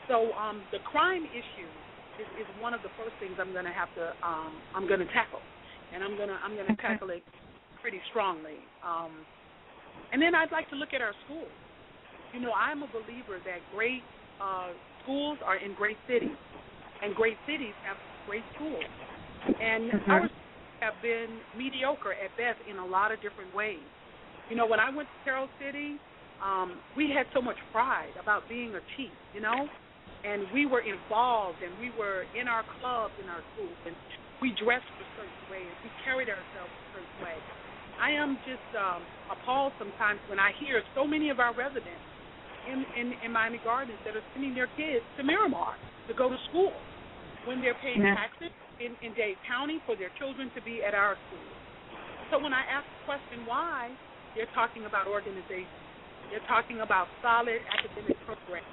So 0.08 0.32
um, 0.40 0.64
the 0.72 0.80
crime 0.88 1.28
issue 1.28 1.72
is, 2.22 2.30
is 2.40 2.48
one 2.64 2.74
of 2.74 2.80
the 2.80 2.94
first 2.96 3.14
things 3.20 3.36
I'm 3.36 3.52
going 3.52 3.68
to 3.68 3.76
have 3.76 3.92
to 4.00 4.16
um, 4.24 4.56
I'm 4.72 4.88
going 4.88 5.04
to 5.04 5.12
tackle, 5.12 5.44
and 5.92 6.00
I'm 6.00 6.16
going 6.16 6.32
to 6.32 6.40
I'm 6.40 6.56
going 6.56 6.70
to 6.72 6.80
tackle 6.80 7.12
it 7.12 7.24
pretty 7.84 8.00
strongly. 8.10 8.62
Um, 8.88 9.12
and 10.14 10.22
then 10.22 10.32
I'd 10.32 10.54
like 10.54 10.70
to 10.70 10.78
look 10.80 10.96
at 10.96 11.02
our 11.02 11.14
schools. 11.26 11.52
You 12.34 12.40
know, 12.42 12.54
I'm 12.56 12.84
a 12.84 12.90
believer 12.90 13.42
that 13.44 13.60
great 13.74 14.04
uh, 14.40 14.72
schools 15.06 15.40
are 15.46 15.58
in 15.58 15.74
great 15.74 16.00
cities, 16.08 16.38
and 17.02 17.16
great 17.16 17.38
cities 17.48 17.76
have 17.84 17.98
great 18.28 18.46
schools. 18.56 18.84
And 19.62 19.92
Mhm. 19.94 20.10
our 20.10 20.20
schools 20.20 20.82
have 20.82 21.02
been 21.02 21.42
mediocre 21.56 22.14
at 22.14 22.36
best 22.38 22.60
in 22.68 22.78
a 22.78 22.86
lot 22.86 23.12
of 23.12 23.22
different 23.22 23.54
ways. 23.54 23.88
You 24.50 24.58
know, 24.58 24.68
when 24.68 24.80
I 24.80 24.90
went 24.90 25.10
to 25.10 25.18
Carol 25.24 25.50
City, 25.60 26.00
um, 26.44 26.82
we 26.96 27.10
had 27.12 27.28
so 27.34 27.42
much 27.42 27.58
pride 27.72 28.14
about 28.20 28.50
being 28.50 28.76
a 28.76 28.82
chief, 28.98 29.14
you 29.34 29.42
know, 29.42 29.70
and 30.24 30.44
we 30.54 30.66
were 30.66 30.82
involved 30.82 31.62
and 31.62 31.78
we 31.80 31.92
were 31.92 32.26
in 32.34 32.48
our 32.48 32.64
clubs 32.82 33.14
in 33.22 33.30
our 33.30 33.44
schools 33.54 33.78
and 33.86 33.96
we 34.42 34.52
dressed 34.52 34.90
a 35.00 35.06
certain 35.16 35.40
way 35.50 35.70
and 35.70 35.78
we 35.84 35.92
carried 36.04 36.30
ourselves 36.30 36.74
a 36.74 36.86
certain 36.92 37.18
way. 37.24 37.38
I 38.02 38.12
am 38.12 38.40
just 38.44 38.68
um, 38.76 39.08
appalled 39.32 39.74
sometimes 39.80 40.20
when 40.28 40.40
I 40.40 40.52
hear 40.60 40.84
so 40.94 41.08
many 41.08 41.30
of 41.30 41.40
our 41.40 41.54
residents 41.56 42.04
in, 42.70 42.86
in, 43.00 43.14
in 43.26 43.30
Miami 43.32 43.60
Gardens 43.64 44.00
that 44.06 44.16
are 44.16 44.26
sending 44.34 44.54
their 44.56 44.70
kids 44.78 45.06
to 45.18 45.24
Miramar 45.24 45.76
to 46.08 46.14
go 46.14 46.30
to 46.30 46.38
school 46.50 46.74
when 47.46 47.62
they're 47.62 47.78
paying 47.82 48.02
Yeah. 48.02 48.16
taxes 48.16 48.52
in, 48.80 48.98
in 49.02 49.14
Dade 49.14 49.38
County 49.48 49.80
for 49.86 49.96
their 49.96 50.12
children 50.20 50.52
to 50.56 50.62
be 50.62 50.84
at 50.84 50.94
our 50.94 51.16
school. 51.30 51.50
So 52.32 52.40
when 52.42 52.54
I 52.54 52.66
ask 52.68 52.86
the 52.86 53.02
question 53.06 53.46
why, 53.46 53.92
they're 54.36 54.52
talking 54.54 54.86
about 54.86 55.08
organization. 55.08 55.70
They're 56.32 56.44
talking 56.50 56.82
about 56.82 57.08
solid 57.22 57.62
academic 57.70 58.18
programs. 58.26 58.68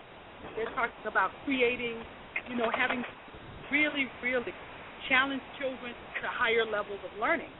They're 0.57 0.72
talking 0.74 1.05
about 1.07 1.31
creating, 1.44 2.00
you 2.48 2.57
know, 2.57 2.70
having 2.72 3.05
really, 3.70 4.09
really 4.24 4.52
challenge 5.09 5.42
children 5.61 5.92
to 6.22 6.26
higher 6.28 6.64
levels 6.64 6.98
of 7.05 7.12
learning. 7.20 7.52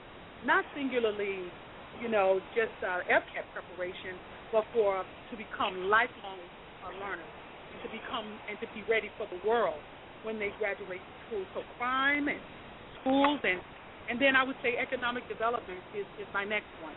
Not 0.45 0.65
singularly, 0.75 1.47
you 2.01 2.09
know, 2.09 2.41
just 2.57 2.73
uh, 2.83 3.05
FCAT 3.07 3.45
preparation, 3.53 4.17
but 4.53 4.63
for 4.71 5.01
to 5.01 5.33
become 5.35 5.89
lifelong 5.89 6.37
learners 7.01 7.33
and 7.73 7.81
to 7.81 7.89
become 7.89 8.29
and 8.47 8.55
to 8.61 8.67
be 8.77 8.85
ready 8.85 9.09
for 9.17 9.25
the 9.33 9.41
world 9.47 9.81
when 10.21 10.37
they 10.37 10.53
graduate 10.61 11.01
school. 11.25 11.43
So 11.57 11.65
crime 11.81 12.29
and 12.29 12.39
schools 13.01 13.41
and 13.43 13.59
and 14.09 14.19
then 14.21 14.35
I 14.35 14.43
would 14.43 14.59
say 14.61 14.75
economic 14.77 15.27
development 15.31 15.79
is, 15.95 16.05
is 16.19 16.27
my 16.35 16.43
next 16.43 16.67
one. 16.83 16.93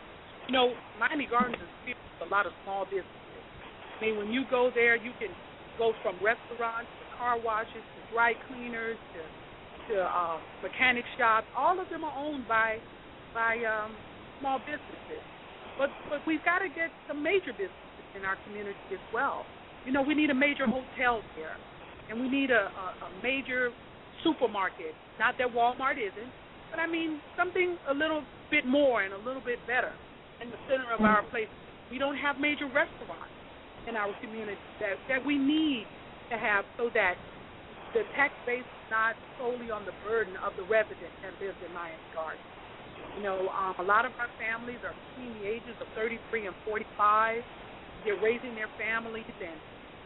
You 0.50 0.52
know, 0.52 0.74
Miami 0.98 1.26
Gardens 1.30 1.54
is 1.54 1.70
filled 1.86 2.02
with 2.18 2.26
a 2.26 2.30
lot 2.34 2.46
of 2.46 2.52
small 2.66 2.84
businesses. 2.84 3.42
I 3.96 3.96
mean, 4.02 4.18
when 4.18 4.34
you 4.34 4.42
go 4.50 4.74
there, 4.74 4.98
you 4.98 5.14
can 5.22 5.30
go 5.78 5.94
from 6.02 6.18
restaurants 6.18 6.90
to 6.98 7.04
car 7.16 7.38
washes 7.38 7.80
to 7.80 8.00
dry 8.12 8.34
cleaners 8.50 8.98
to 9.14 9.22
to 9.86 10.02
uh, 10.02 10.38
mechanic 10.66 11.04
shops. 11.16 11.46
All 11.56 11.78
of 11.78 11.88
them 11.88 12.02
are 12.02 12.16
owned 12.18 12.46
by 12.48 12.78
by 13.32 13.62
um, 13.64 13.94
small 14.40 14.58
businesses. 14.58 15.22
But 15.78 15.90
but 16.08 16.20
we've 16.26 16.44
got 16.44 16.60
to 16.60 16.68
get 16.68 16.90
some 17.08 17.22
major 17.22 17.52
businesses 17.52 18.08
in 18.16 18.24
our 18.24 18.36
community 18.48 18.78
as 18.92 19.04
well. 19.12 19.44
You 19.84 19.92
know, 19.92 20.02
we 20.02 20.14
need 20.14 20.30
a 20.30 20.34
major 20.34 20.66
hotel 20.66 21.22
here, 21.36 21.54
and 22.10 22.20
we 22.20 22.28
need 22.28 22.50
a, 22.50 22.72
a, 22.72 22.86
a 23.06 23.10
major 23.22 23.70
supermarket. 24.24 24.96
Not 25.18 25.36
that 25.38 25.52
Walmart 25.52 26.00
isn't, 26.00 26.32
but 26.70 26.80
I 26.80 26.86
mean 26.86 27.20
something 27.36 27.76
a 27.88 27.94
little 27.94 28.24
bit 28.50 28.66
more 28.66 29.02
and 29.02 29.12
a 29.12 29.18
little 29.18 29.42
bit 29.44 29.58
better 29.66 29.92
in 30.42 30.50
the 30.50 30.60
center 30.68 30.88
of 30.92 31.00
our 31.00 31.22
place. 31.30 31.48
We 31.90 31.98
don't 31.98 32.16
have 32.16 32.38
major 32.40 32.66
restaurants 32.66 33.32
in 33.86 33.94
our 33.94 34.10
community 34.20 34.58
that 34.80 34.96
that 35.08 35.24
we 35.24 35.38
need 35.38 35.86
to 36.30 36.36
have 36.36 36.64
so 36.76 36.90
that 36.94 37.14
the 37.94 38.02
tax 38.16 38.34
base 38.44 38.66
is 38.66 38.86
not 38.90 39.14
solely 39.38 39.70
on 39.70 39.86
the 39.86 39.94
burden 40.04 40.34
of 40.42 40.52
the 40.58 40.66
resident 40.66 41.12
that 41.22 41.32
lives 41.38 41.56
in 41.62 41.72
Miami 41.72 42.02
Gardens. 42.12 42.42
You 43.16 43.22
know, 43.24 43.48
um, 43.56 43.74
a 43.80 43.86
lot 43.86 44.04
of 44.04 44.12
our 44.20 44.28
families 44.36 44.78
are 44.84 44.92
between 45.08 45.32
the 45.40 45.48
ages 45.48 45.72
of 45.80 45.88
33 45.96 46.52
and 46.52 46.56
45. 46.68 47.40
They're 48.04 48.20
raising 48.20 48.54
their 48.54 48.68
families, 48.76 49.24
and 49.40 49.56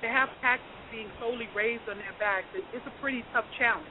to 0.03 0.09
have 0.09 0.31
taxes 0.41 0.79
being 0.95 1.11
solely 1.19 1.51
raised 1.55 1.83
on 1.91 1.99
their 1.99 2.15
backs, 2.23 2.47
it, 2.55 2.63
it's 2.73 2.87
a 2.87 2.95
pretty 3.03 3.27
tough 3.35 3.51
challenge. 3.59 3.91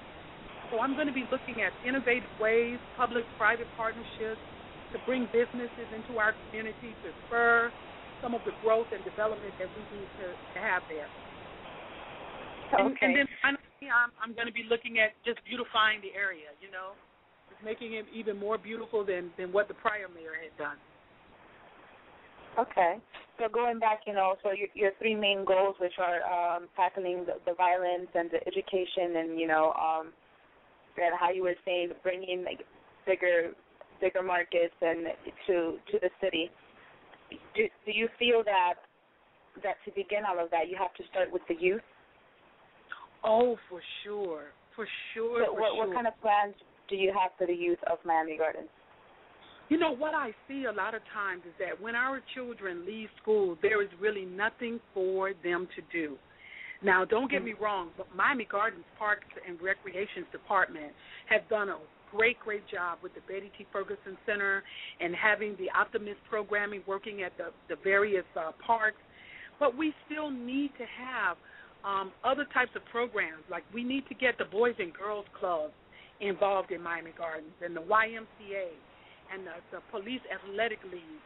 So 0.72 0.80
I'm 0.80 0.96
going 0.96 1.08
to 1.08 1.16
be 1.16 1.28
looking 1.32 1.62
at 1.62 1.76
innovative 1.84 2.32
ways, 2.40 2.80
public-private 2.96 3.68
partnerships, 3.76 4.40
to 4.94 4.98
bring 5.06 5.28
businesses 5.36 5.90
into 5.92 6.18
our 6.18 6.34
community 6.48 6.96
to 7.04 7.10
spur 7.28 7.72
some 8.22 8.34
of 8.34 8.42
the 8.46 8.54
growth 8.64 8.88
and 8.92 9.04
development 9.04 9.54
that 9.60 9.70
we 9.76 9.84
need 9.92 10.10
to, 10.20 10.32
to 10.32 10.58
have 10.60 10.84
there. 10.88 11.08
Okay. 12.70 13.02
and 13.02 13.18
then 13.18 13.28
finally, 13.42 13.90
I'm, 13.90 14.14
I'm 14.22 14.34
going 14.38 14.46
to 14.46 14.54
be 14.54 14.66
looking 14.70 15.02
at 15.02 15.18
just 15.26 15.42
beautifying 15.46 16.06
the 16.06 16.14
area. 16.14 16.54
You 16.62 16.70
know, 16.70 16.94
making 17.64 17.94
it 17.94 18.06
even 18.14 18.38
more 18.38 18.58
beautiful 18.58 19.06
than 19.06 19.32
than 19.38 19.52
what 19.52 19.68
the 19.68 19.74
prior 19.74 20.08
mayor 20.14 20.34
had 20.42 20.58
done. 20.58 20.78
Okay. 22.58 22.98
So 23.40 23.48
going 23.48 23.80
back, 23.80 24.02
you 24.06 24.14
know, 24.14 24.36
so 24.44 24.52
your, 24.52 24.68
your 24.74 24.92
three 25.00 25.16
main 25.16 25.46
goals, 25.46 25.76
which 25.80 25.94
are 25.98 26.20
um, 26.28 26.68
tackling 26.76 27.26
the, 27.26 27.40
the 27.46 27.54
violence 27.56 28.10
and 28.14 28.30
the 28.30 28.46
education, 28.46 29.16
and 29.16 29.40
you 29.40 29.48
know, 29.48 29.72
um, 29.80 30.12
and 30.98 31.16
how 31.18 31.32
you 31.32 31.44
were 31.44 31.56
saying 31.64 31.92
bringing 32.04 32.44
like 32.44 32.66
bigger, 33.06 33.52
bigger 34.02 34.22
markets 34.22 34.76
and 34.82 35.08
to 35.48 35.78
to 35.92 36.00
the 36.02 36.10
city. 36.22 36.52
Do, 37.56 37.64
do 37.86 37.92
you 37.94 38.10
feel 38.18 38.44
that 38.44 38.74
that 39.64 39.76
to 39.86 39.92
begin 39.92 40.24
all 40.28 40.44
of 40.44 40.52
that, 40.52 40.68
you 40.68 40.76
have 40.78 40.94
to 40.96 41.04
start 41.10 41.32
with 41.32 41.44
the 41.48 41.56
youth? 41.58 41.82
Oh, 43.24 43.56
for 43.70 43.82
sure, 44.04 44.52
for 44.76 44.88
sure. 45.14 45.46
So 45.46 45.54
for 45.54 45.62
what, 45.62 45.72
sure. 45.76 45.88
what 45.88 45.96
kind 45.96 46.08
of 46.08 46.20
plans 46.22 46.56
do 46.90 46.96
you 46.96 47.14
have 47.14 47.32
for 47.38 47.48
the 47.48 47.54
youth 47.54 47.80
of 47.90 47.98
Miami 48.06 48.38
Gardens? 48.38 48.70
You 49.70 49.78
know 49.78 49.96
what 49.96 50.16
I 50.16 50.32
see 50.48 50.66
a 50.66 50.72
lot 50.72 50.96
of 50.96 51.02
times 51.14 51.44
is 51.46 51.54
that 51.60 51.80
when 51.80 51.96
our 51.96 52.22
children 52.34 52.86
leave 52.88 53.10
school, 53.22 53.56
there 53.62 53.84
is 53.84 53.90
really 54.02 54.26
nothing 54.26 54.80
for 54.96 55.32
them 55.44 55.68
to 55.76 55.82
do. 55.92 56.18
Now, 56.82 57.06
don't 57.06 57.30
get 57.30 57.44
me 57.44 57.54
wrong, 57.62 57.90
but 57.96 58.08
Miami 58.16 58.48
Gardens 58.50 58.86
Parks 58.98 59.28
and 59.48 59.62
Recreations 59.62 60.26
Department 60.32 60.92
have 61.30 61.48
done 61.50 61.70
a 61.70 61.78
great, 62.10 62.40
great 62.40 62.68
job 62.68 62.98
with 63.04 63.14
the 63.14 63.22
Betty 63.22 63.52
T. 63.58 63.68
Ferguson 63.72 64.18
Center 64.26 64.64
and 65.00 65.14
having 65.14 65.56
the 65.58 65.68
Optimist 65.78 66.18
programming 66.30 66.82
working 66.88 67.22
at 67.22 67.34
the, 67.38 67.52
the 67.68 67.76
various 67.84 68.26
uh, 68.36 68.52
parks. 68.66 68.98
But 69.60 69.78
we 69.78 69.94
still 70.08 70.32
need 70.32 70.72
to 70.80 70.86
have 70.98 71.38
um, 71.84 72.12
other 72.24 72.46
types 72.54 72.72
of 72.76 72.82
programs. 72.86 73.44
Like 73.52 73.64
we 73.74 73.84
need 73.84 74.08
to 74.08 74.16
get 74.16 74.38
the 74.38 74.46
Boys 74.46 74.76
and 74.80 74.94
Girls 74.94 75.26
Club 75.38 75.72
involved 76.22 76.72
in 76.72 76.82
Miami 76.82 77.12
Gardens 77.18 77.56
and 77.64 77.76
the 77.76 77.82
YMCA 77.82 78.68
and 79.32 79.48
the, 79.48 79.56
the 79.72 79.82
Police 79.92 80.22
Athletic 80.28 80.80
League, 80.92 81.24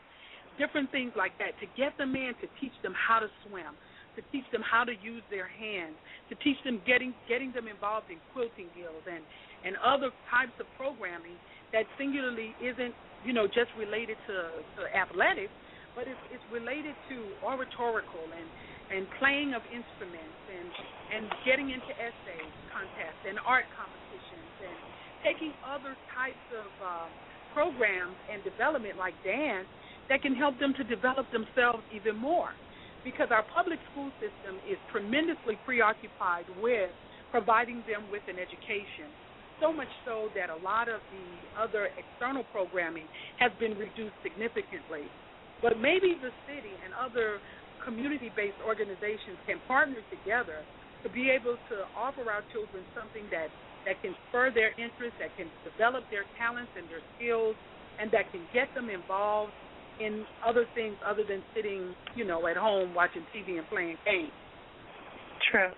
different 0.58 0.91
things 0.91 1.12
like 1.17 1.34
that 1.41 1.58
to 1.60 1.65
get 1.73 1.97
them 1.97 2.13
in 2.15 2.34
to 2.41 2.47
teach 2.62 2.75
them 2.86 2.93
how 2.93 3.17
to 3.17 3.27
swim, 3.45 3.73
to 4.15 4.21
teach 4.29 4.45
them 4.53 4.62
how 4.62 4.86
to 4.86 4.93
use 5.01 5.25
their 5.34 5.49
hands, 5.49 5.97
to 6.29 6.36
teach 6.45 6.58
them 6.62 6.77
getting 6.86 7.13
getting 7.25 7.49
them 7.58 7.65
involved 7.65 8.13
in 8.13 8.21
quilting 8.34 8.69
guilds 8.77 9.06
and 9.10 9.25
and 9.65 9.73
other 9.82 10.13
types 10.29 10.53
of 10.62 10.69
programming 10.77 11.39
that 11.73 11.89
singularly 11.97 12.53
isn't 12.62 12.93
you 13.25 13.34
know 13.34 13.49
just 13.49 13.73
related 13.73 14.17
to, 14.29 14.62
to 14.77 14.82
athletics, 14.93 15.53
but 15.97 16.06
it's, 16.06 16.21
it's 16.29 16.45
related 16.53 16.93
to 17.10 17.34
oratorical 17.41 18.29
and 18.29 18.45
and 18.93 19.10
playing 19.17 19.58
of 19.58 19.65
instruments 19.73 20.38
and 20.53 20.69
and 21.17 21.23
getting 21.49 21.73
into 21.73 21.89
essay 21.97 22.43
contests 22.69 23.25
and 23.25 23.41
art 23.41 23.65
competitions 23.73 24.53
and 24.63 24.78
taking 25.23 25.54
other 25.63 25.95
types 26.15 26.43
of 26.52 26.71
uh, 26.80 27.08
programs 27.54 28.15
and 28.32 28.43
development 28.43 28.97
like 28.97 29.15
dance 29.23 29.67
that 30.10 30.21
can 30.21 30.36
help 30.36 30.60
them 30.60 30.73
to 30.73 30.84
develop 30.84 31.30
themselves 31.32 31.84
even 31.91 32.15
more 32.15 32.49
because 33.04 33.28
our 33.32 33.43
public 33.54 33.80
school 33.91 34.10
system 34.19 34.60
is 34.63 34.78
tremendously 34.89 35.60
preoccupied 35.63 36.45
with 36.62 36.91
providing 37.32 37.84
them 37.88 38.08
with 38.10 38.23
an 38.28 38.39
education. 38.39 39.12
So 39.60 39.71
much 39.71 39.91
so 40.06 40.30
that 40.36 40.49
a 40.49 40.56
lot 40.56 40.88
of 40.88 41.02
the 41.12 41.28
other 41.60 41.89
external 41.97 42.43
programming 42.43 43.08
has 43.38 43.52
been 43.60 43.78
reduced 43.78 44.15
significantly. 44.23 45.12
But 45.62 45.80
maybe 45.80 46.15
the 46.19 46.32
city 46.45 46.80
and 46.84 46.93
other 46.93 47.39
community 47.84 48.32
based 48.34 48.60
organizations 48.63 49.39
can 49.47 49.60
partner 49.67 49.99
together 50.10 50.63
to 51.04 51.10
be 51.10 51.30
able 51.30 51.58
to 51.69 51.76
offer 51.95 52.32
our 52.32 52.43
children 52.52 52.86
something 52.95 53.28
that, 53.32 53.52
that 53.86 54.02
can 54.02 54.15
spur 54.30 54.52
their 54.52 54.72
interest, 54.80 55.15
that 55.19 55.36
can 55.38 55.48
develop 55.63 56.04
their 56.12 56.24
talents 56.38 56.72
and 56.78 56.88
their 56.89 57.04
skills, 57.15 57.56
and 58.00 58.12
that 58.12 58.32
can 58.32 58.41
get 58.54 58.67
them 58.76 58.89
involved 58.89 59.52
in 60.00 60.26
other 60.46 60.65
things 60.74 60.96
other 61.06 61.24
than 61.28 61.43
sitting, 61.56 61.93
you 62.15 62.26
know, 62.26 62.48
at 62.48 62.58
home 62.58 62.93
watching 62.96 63.22
TV 63.36 63.58
and 63.58 63.67
playing 63.69 63.98
games. 64.06 64.32
True. 65.52 65.69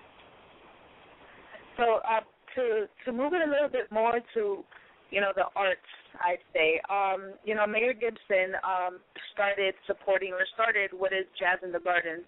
So 1.76 2.00
uh, 2.08 2.24
to 2.56 2.86
to 3.04 3.12
move 3.12 3.32
it 3.34 3.46
a 3.46 3.50
little 3.50 3.68
bit 3.68 3.92
more 3.92 4.18
to, 4.34 4.64
you 5.10 5.20
know, 5.20 5.32
the 5.36 5.44
arts, 5.54 5.90
I'd 6.24 6.40
say. 6.54 6.80
Um, 6.88 7.34
you 7.44 7.54
know, 7.54 7.66
Mayor 7.66 7.92
Gibson 7.92 8.56
um, 8.64 8.98
started 9.34 9.74
supporting 9.86 10.32
or 10.32 10.46
started 10.54 10.90
what 10.96 11.12
is 11.12 11.26
Jazz 11.38 11.60
in 11.62 11.72
the 11.72 11.80
Gardens, 11.80 12.24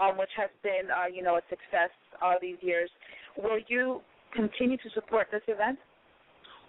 um, 0.00 0.16
which 0.16 0.30
has 0.36 0.50
been, 0.62 0.90
uh, 0.90 1.06
you 1.12 1.22
know, 1.22 1.36
a 1.36 1.42
success 1.50 1.90
all 2.22 2.38
these 2.40 2.58
years. 2.60 2.90
Will 3.36 3.58
you 3.66 4.00
continue 4.34 4.76
to 4.78 4.90
support 4.94 5.28
this 5.30 5.42
event? 5.48 5.78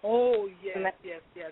Oh 0.04 0.48
yes, 0.64 0.94
yes, 1.04 1.22
yes. 1.36 1.52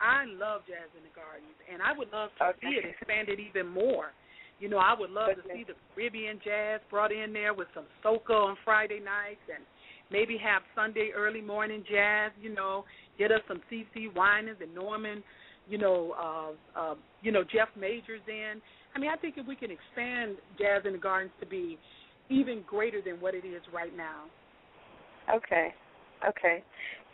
I 0.00 0.24
love 0.26 0.62
Jazz 0.66 0.90
in 0.98 1.04
the 1.06 1.14
Gardens, 1.14 1.54
and 1.72 1.80
I 1.80 1.96
would 1.96 2.10
love 2.12 2.30
to 2.38 2.50
Okay. 2.50 2.58
see 2.62 2.74
it 2.76 2.84
expanded 2.84 3.38
even 3.38 3.68
more. 3.68 4.12
You 4.58 4.68
know, 4.68 4.78
I 4.78 4.94
would 4.94 5.10
love 5.10 5.30
to 5.34 5.42
see 5.52 5.64
the 5.64 5.74
Caribbean 5.94 6.40
jazz 6.44 6.80
brought 6.90 7.10
in 7.10 7.32
there 7.32 7.54
with 7.54 7.68
some 7.74 7.84
soca 8.04 8.30
on 8.30 8.56
Friday 8.64 9.00
nights, 9.00 9.42
and 9.52 9.64
maybe 10.10 10.36
have 10.38 10.62
Sunday 10.74 11.10
early 11.14 11.40
morning 11.40 11.84
jazz. 11.90 12.32
You 12.40 12.54
know, 12.54 12.84
get 13.18 13.32
us 13.32 13.40
some 13.48 13.60
CeCe 13.70 14.14
Winans 14.14 14.58
and 14.60 14.74
Norman. 14.74 15.22
You 15.68 15.78
know, 15.78 16.14
uh, 16.18 16.80
uh, 16.80 16.94
you 17.22 17.32
know 17.32 17.44
Jeff 17.44 17.68
Majors 17.76 18.20
in. 18.28 18.60
I 18.94 18.98
mean, 18.98 19.10
I 19.10 19.16
think 19.16 19.34
if 19.36 19.46
we 19.46 19.56
can 19.56 19.70
expand 19.70 20.36
Jazz 20.58 20.82
in 20.84 20.92
the 20.92 20.98
Gardens 20.98 21.32
to 21.40 21.46
be 21.46 21.78
even 22.28 22.62
greater 22.66 23.00
than 23.00 23.20
what 23.20 23.34
it 23.34 23.44
is 23.44 23.62
right 23.72 23.96
now. 23.96 24.24
Okay. 25.30 25.74
Okay. 26.28 26.62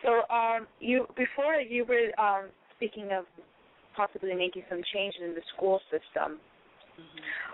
So 0.03 0.23
um 0.33 0.67
you 0.79 1.05
before 1.17 1.55
you 1.55 1.85
were 1.85 2.09
um 2.19 2.49
speaking 2.77 3.09
of 3.11 3.25
possibly 3.95 4.33
making 4.33 4.63
some 4.69 4.81
changes 4.93 5.21
in 5.23 5.33
the 5.35 5.41
school 5.55 5.79
system. 5.91 6.39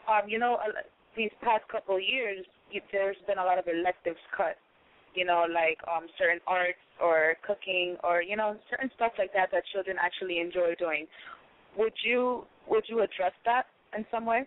Um 0.08 0.30
you 0.30 0.40
know 0.40 0.56
uh, 0.56 0.82
these 1.18 1.32
past 1.42 1.64
couple 1.72 1.96
of 1.96 2.02
years 2.02 2.46
you, 2.72 2.82
there's 2.92 3.18
been 3.28 3.38
a 3.38 3.44
lot 3.44 3.58
of 3.58 3.66
electives 3.68 4.20
cut. 4.36 4.58
You 5.16 5.26
know 5.26 5.46
like 5.52 5.80
um 5.88 6.08
certain 6.18 6.40
arts 6.48 6.80
or 7.02 7.36
cooking 7.46 7.98
or 8.04 8.22
you 8.22 8.36
know 8.36 8.58
certain 8.70 8.90
stuff 8.96 9.14
like 9.18 9.34
that 9.34 9.50
that 9.52 9.64
children 9.74 9.98
actually 10.00 10.40
enjoy 10.40 10.76
doing. 10.78 11.08
Would 11.78 11.94
you 12.04 12.46
would 12.68 12.84
you 12.88 13.02
address 13.02 13.34
that 13.46 13.66
in 13.98 14.06
some 14.12 14.26
way? 14.26 14.46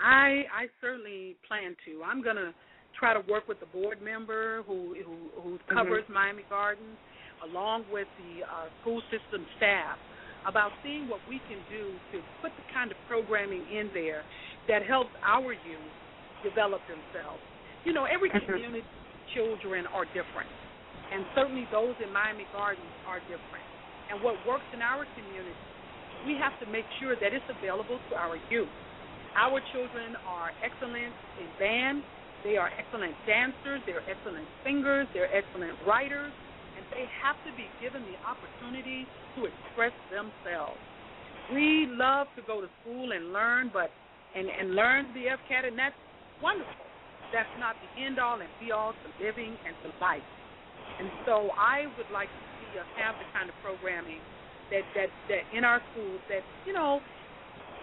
I 0.00 0.44
I 0.50 0.66
certainly 0.80 1.36
plan 1.46 1.76
to. 1.86 2.02
I'm 2.04 2.22
gonna 2.22 2.52
try 2.98 3.14
to 3.14 3.22
work 3.30 3.48
with 3.48 3.60
the 3.60 3.66
board 3.66 4.00
member 4.02 4.62
who 4.66 4.94
who, 5.04 5.16
who 5.42 5.58
covers 5.72 6.04
Miami 6.08 6.44
Gardens, 6.48 6.98
along 7.44 7.84
with 7.90 8.08
the 8.18 8.44
uh, 8.44 8.68
school 8.80 9.02
system 9.10 9.46
staff, 9.56 9.98
about 10.46 10.72
seeing 10.82 11.08
what 11.08 11.20
we 11.28 11.40
can 11.48 11.58
do 11.70 11.94
to 12.12 12.22
put 12.40 12.52
the 12.56 12.66
kind 12.72 12.90
of 12.90 12.96
programming 13.08 13.64
in 13.70 13.90
there 13.94 14.22
that 14.68 14.82
helps 14.86 15.10
our 15.24 15.52
youth 15.52 15.94
develop 16.42 16.80
themselves. 16.86 17.42
You 17.84 17.92
know, 17.92 18.04
every 18.04 18.30
Mhm. 18.30 18.46
community 18.46 18.86
children 19.34 19.86
are 19.94 20.04
different, 20.06 20.50
and 21.12 21.24
certainly 21.34 21.66
those 21.70 21.94
in 22.00 22.12
Miami 22.12 22.46
Gardens 22.52 22.94
are 23.06 23.20
different. 23.20 23.66
And 24.10 24.20
what 24.22 24.36
works 24.46 24.66
in 24.72 24.82
our 24.82 25.06
community, 25.16 25.56
we 26.26 26.36
have 26.36 26.58
to 26.60 26.66
make 26.66 26.84
sure 27.00 27.16
that 27.16 27.32
it's 27.32 27.48
available 27.48 27.98
to 28.10 28.16
our 28.16 28.36
youth. 28.50 28.68
Our 29.34 29.60
children 29.72 30.16
are 30.26 30.52
excellent 30.62 31.14
in 31.40 31.48
band. 31.58 32.02
They 32.44 32.56
are 32.56 32.70
excellent 32.74 33.14
dancers. 33.26 33.80
They're 33.86 34.04
excellent 34.10 34.46
singers. 34.64 35.06
They're 35.14 35.30
excellent 35.30 35.78
writers. 35.86 36.32
And 36.76 36.84
they 36.90 37.06
have 37.22 37.38
to 37.46 37.50
be 37.54 37.66
given 37.80 38.02
the 38.02 38.18
opportunity 38.26 39.06
to 39.36 39.46
express 39.46 39.94
themselves. 40.10 40.78
We 41.54 41.86
love 41.90 42.26
to 42.36 42.42
go 42.42 42.60
to 42.60 42.68
school 42.82 43.12
and 43.12 43.32
learn, 43.32 43.70
but 43.72 43.90
and, 44.34 44.48
and 44.48 44.74
learn 44.74 45.12
the 45.12 45.28
FCAT, 45.28 45.68
and 45.68 45.76
that's 45.76 45.98
wonderful. 46.40 46.72
That's 47.34 47.50
not 47.60 47.76
the 47.80 47.90
end 48.00 48.18
all 48.18 48.40
and 48.40 48.48
be 48.60 48.72
all 48.72 48.92
to 48.96 49.08
living 49.20 49.52
and 49.66 49.74
to 49.84 49.88
life. 50.00 50.24
And 51.00 51.10
so 51.26 51.52
I 51.52 51.84
would 51.98 52.08
like 52.12 52.28
to 52.28 52.42
see 52.60 52.78
us 52.80 52.88
have 52.96 53.16
the 53.20 53.28
kind 53.36 53.48
of 53.48 53.56
programming 53.60 54.20
that 54.72 54.84
that 54.96 55.12
that 55.28 55.44
in 55.52 55.64
our 55.64 55.80
schools 55.92 56.20
that 56.32 56.40
you 56.64 56.72
know 56.72 57.00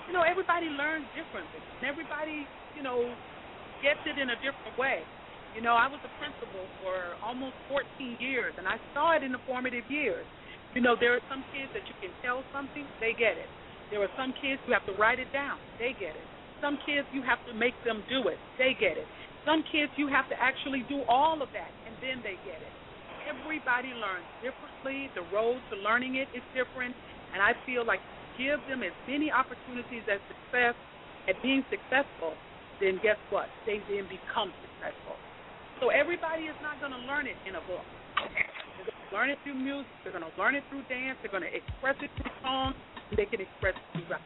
you 0.09 0.17
know, 0.17 0.25
everybody 0.25 0.65
learns 0.73 1.05
differently. 1.13 1.61
And 1.77 1.85
everybody, 1.85 2.49
you 2.73 2.81
know, 2.81 2.97
gets 3.81 3.99
it 4.05 4.19
in 4.19 4.29
a 4.31 4.37
different 4.39 4.75
way. 4.77 5.03
You 5.55 5.65
know, 5.65 5.73
I 5.73 5.89
was 5.89 5.99
a 6.05 6.11
principal 6.21 6.61
for 6.83 7.17
almost 7.25 7.57
14 7.73 8.21
years, 8.21 8.53
and 8.57 8.69
I 8.69 8.77
saw 8.93 9.17
it 9.17 9.23
in 9.25 9.33
the 9.33 9.41
formative 9.49 9.87
years. 9.89 10.25
You 10.77 10.81
know, 10.81 10.93
there 10.93 11.17
are 11.17 11.25
some 11.25 11.41
kids 11.49 11.73
that 11.73 11.83
you 11.89 11.95
can 11.97 12.13
tell 12.21 12.45
something, 12.53 12.85
they 13.01 13.17
get 13.17 13.33
it. 13.33 13.49
There 13.89 13.97
are 14.05 14.13
some 14.13 14.37
kids 14.37 14.61
you 14.69 14.73
have 14.77 14.85
to 14.85 14.93
write 15.01 15.17
it 15.17 15.33
down, 15.33 15.57
they 15.81 15.97
get 15.97 16.13
it. 16.13 16.27
Some 16.61 16.77
kids 16.85 17.09
you 17.09 17.25
have 17.25 17.41
to 17.49 17.53
make 17.57 17.73
them 17.81 18.05
do 18.05 18.29
it, 18.29 18.37
they 18.61 18.77
get 18.77 18.99
it. 18.99 19.09
Some 19.47 19.65
kids 19.73 19.89
you 19.97 20.05
have 20.13 20.29
to 20.29 20.37
actually 20.37 20.85
do 20.85 21.01
all 21.09 21.41
of 21.41 21.49
that, 21.57 21.71
and 21.89 21.97
then 21.97 22.21
they 22.21 22.37
get 22.45 22.61
it. 22.61 22.73
Everybody 23.25 23.89
learns 23.97 24.27
differently. 24.45 25.09
The 25.17 25.25
road 25.33 25.57
to 25.73 25.75
learning 25.81 26.21
it 26.21 26.29
is 26.37 26.45
different, 26.53 26.93
and 27.33 27.41
I 27.41 27.57
feel 27.65 27.81
like 27.81 27.99
give 28.37 28.61
them 28.69 28.85
as 28.85 28.93
many 29.09 29.33
opportunities 29.33 30.05
at 30.05 30.21
success, 30.29 30.77
at 31.25 31.35
being 31.41 31.65
successful, 31.73 32.37
then 32.81 32.99
guess 33.03 33.19
what? 33.29 33.47
They 33.65 33.83
then 33.87 34.07
become 34.07 34.51
successful. 34.63 35.15
So 35.79 35.89
everybody 35.89 36.43
is 36.43 36.55
not 36.61 36.79
going 36.79 36.91
to 36.91 37.03
learn 37.07 37.27
it 37.27 37.39
in 37.47 37.55
a 37.55 37.63
book. 37.63 37.83
They're 38.17 38.87
going 38.87 38.99
to 38.99 39.15
learn 39.15 39.29
it 39.29 39.39
through 39.43 39.55
music. 39.55 39.91
They're 40.03 40.11
going 40.11 40.27
to 40.27 40.35
learn 40.39 40.55
it 40.55 40.63
through 40.69 40.83
dance. 40.89 41.17
They're 41.23 41.31
going 41.31 41.47
to 41.47 41.53
express 41.55 41.95
it 42.03 42.11
through 42.19 42.31
song. 42.43 42.73
They 43.15 43.25
can 43.25 43.41
express 43.41 43.75
it 43.75 43.87
through 43.93 44.07
rap. 44.11 44.21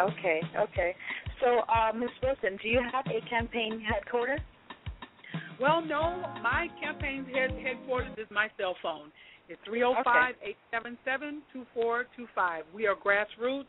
Okay, 0.00 0.40
okay. 0.58 0.94
So, 1.40 1.60
uh, 1.68 1.92
Ms. 1.92 2.10
Wilson, 2.22 2.58
do 2.62 2.68
you 2.68 2.80
have 2.92 3.04
a 3.06 3.20
campaign 3.28 3.80
headquarters? 3.80 4.40
Well, 5.60 5.80
no, 5.80 6.22
my 6.42 6.66
campaign's 6.80 7.28
head, 7.34 7.50
headquarters 7.62 8.16
is 8.18 8.26
my 8.30 8.48
cell 8.58 8.74
phone. 8.82 9.12
It's 9.48 9.60
three 9.64 9.80
zero 9.80 9.94
five 10.02 10.34
eight 10.42 10.56
seven 10.72 10.96
seven 11.04 11.42
two 11.52 11.66
four 11.74 12.06
two 12.16 12.26
five. 12.34 12.64
We 12.74 12.86
are 12.86 12.94
grassroots. 12.94 13.66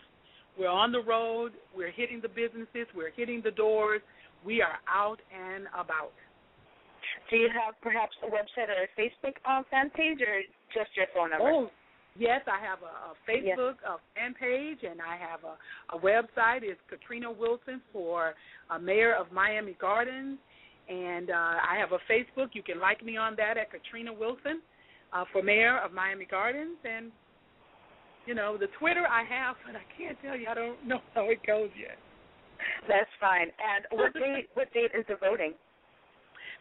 We're 0.58 0.70
on 0.70 0.92
the 0.92 1.02
road. 1.02 1.54
We're 1.76 1.92
hitting 1.92 2.22
the 2.22 2.30
businesses. 2.30 2.88
We're 2.96 3.12
hitting 3.12 3.42
the 3.44 3.52
doors. 3.52 4.02
We 4.46 4.62
are 4.62 4.78
out 4.88 5.20
and 5.34 5.66
about. 5.74 6.12
Do 7.30 7.38
you 7.38 7.50
have 7.50 7.76
perhaps 7.82 8.16
a 8.24 8.28
website 8.28 8.70
or 8.70 8.84
a 8.84 9.02
Facebook 9.02 9.36
uh, 9.50 9.64
fan 9.72 9.90
page, 9.90 10.20
or 10.22 10.42
just 10.74 10.96
your 10.96 11.08
phone 11.16 11.32
number? 11.32 11.50
Oh, 11.50 11.70
yes, 12.18 12.42
I 12.48 12.60
have 12.64 12.80
a, 12.82 12.94
a 13.12 13.14
Facebook 13.30 13.76
a 13.88 13.98
fan 14.16 14.34
page, 14.34 14.80
and 14.90 15.00
I 15.02 15.16
have 15.18 15.42
a, 15.44 15.96
a 15.96 16.00
website. 16.00 16.62
It's 16.64 16.80
Katrina 16.90 17.32
Wilson 17.32 17.82
for 17.92 18.34
uh, 18.70 18.78
Mayor 18.80 19.16
of 19.16 19.32
Miami 19.32 19.76
Gardens, 19.80 20.38
and 20.90 21.30
uh, 21.30 21.34
I 21.34 21.78
have 21.80 21.92
a 21.94 22.00
Facebook. 22.12 22.50
You 22.54 22.64
can 22.64 22.80
like 22.80 23.04
me 23.04 23.18
on 23.18 23.36
that 23.38 23.58
at 23.58 23.72
Katrina 23.72 24.14
Wilson. 24.14 24.62
uh, 25.14 25.26
for 25.32 25.42
mayor 25.44 25.78
of 25.78 25.94
Miami 25.94 26.26
Gardens, 26.26 26.78
and 26.84 27.12
you 28.26 28.36
know 28.36 28.58
the 28.58 28.68
Twitter 28.80 29.06
I 29.10 29.24
have, 29.24 29.56
but 29.66 29.76
I 29.76 29.84
can't 29.98 30.18
tell 30.24 30.38
you. 30.38 30.48
I 30.50 30.54
don't 30.54 30.86
know 30.88 31.00
how 31.16 31.30
it 31.30 31.40
goes 31.46 31.70
yet. 31.80 31.98
That's 32.88 33.10
fine. 33.20 33.48
And 33.60 33.86
what 33.92 34.14
date? 34.14 34.50
What 34.54 34.74
date 34.74 34.92
is 34.98 35.06
the 35.08 35.16
voting? 35.16 35.54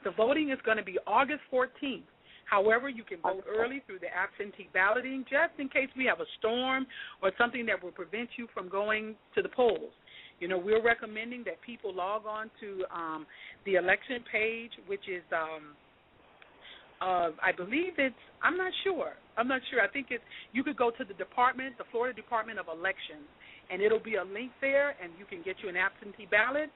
The 0.05 0.11
voting 0.11 0.51
is 0.51 0.59
going 0.65 0.79
to 0.79 0.83
be 0.83 0.99
August 1.07 1.43
14th. 1.53 2.03
However, 2.45 2.89
you 2.89 3.05
can 3.05 3.19
vote 3.23 3.45
early 3.49 3.83
through 3.87 4.01
the 4.01 4.13
absentee 4.13 4.69
balloting 4.75 5.25
just 5.31 5.59
in 5.59 5.69
case 5.69 5.89
we 5.97 6.05
have 6.05 6.21
a 6.21 6.29
storm 6.39 6.87
or 7.23 7.31
something 7.39 7.65
that 7.67 7.83
will 7.83 7.93
prevent 7.93 8.29
you 8.37 8.47
from 8.53 8.69
going 8.69 9.15
to 9.35 9.43
the 9.43 9.49
polls. 9.49 9.93
You 10.41 10.49
know, 10.49 10.59
we're 10.59 10.83
recommending 10.83 11.45
that 11.45 11.63
people 11.63 11.95
log 11.95 12.27
on 12.27 12.51
to 12.61 12.85
um, 12.93 13.27
the 13.65 13.75
election 13.75 14.25
page, 14.31 14.73
which 14.87 15.09
is, 15.09 15.23
um, 15.33 15.73
uh, 17.03 17.31
I 17.43 17.51
believe 17.57 17.99
it's, 17.99 18.15
I'm 18.43 18.57
not 18.57 18.73
sure. 18.85 19.15
I'm 19.37 19.49
not 19.49 19.61
sure. 19.71 19.81
I 19.81 19.89
think 19.89 20.09
it's, 20.11 20.23
you 20.53 20.63
could 20.63 20.77
go 20.77 20.91
to 20.91 21.05
the 21.05 21.15
department, 21.15 21.77
the 21.79 21.85
Florida 21.91 22.15
Department 22.15 22.59
of 22.59 22.67
Elections, 22.69 23.27
and 23.71 23.83
it'll 23.83 24.03
be 24.03 24.17
a 24.17 24.25
link 24.25 24.53
there, 24.61 24.95
and 25.03 25.13
you 25.19 25.25
can 25.25 25.43
get 25.43 25.57
you 25.63 25.69
an 25.69 25.77
absentee 25.77 26.29
ballot, 26.31 26.71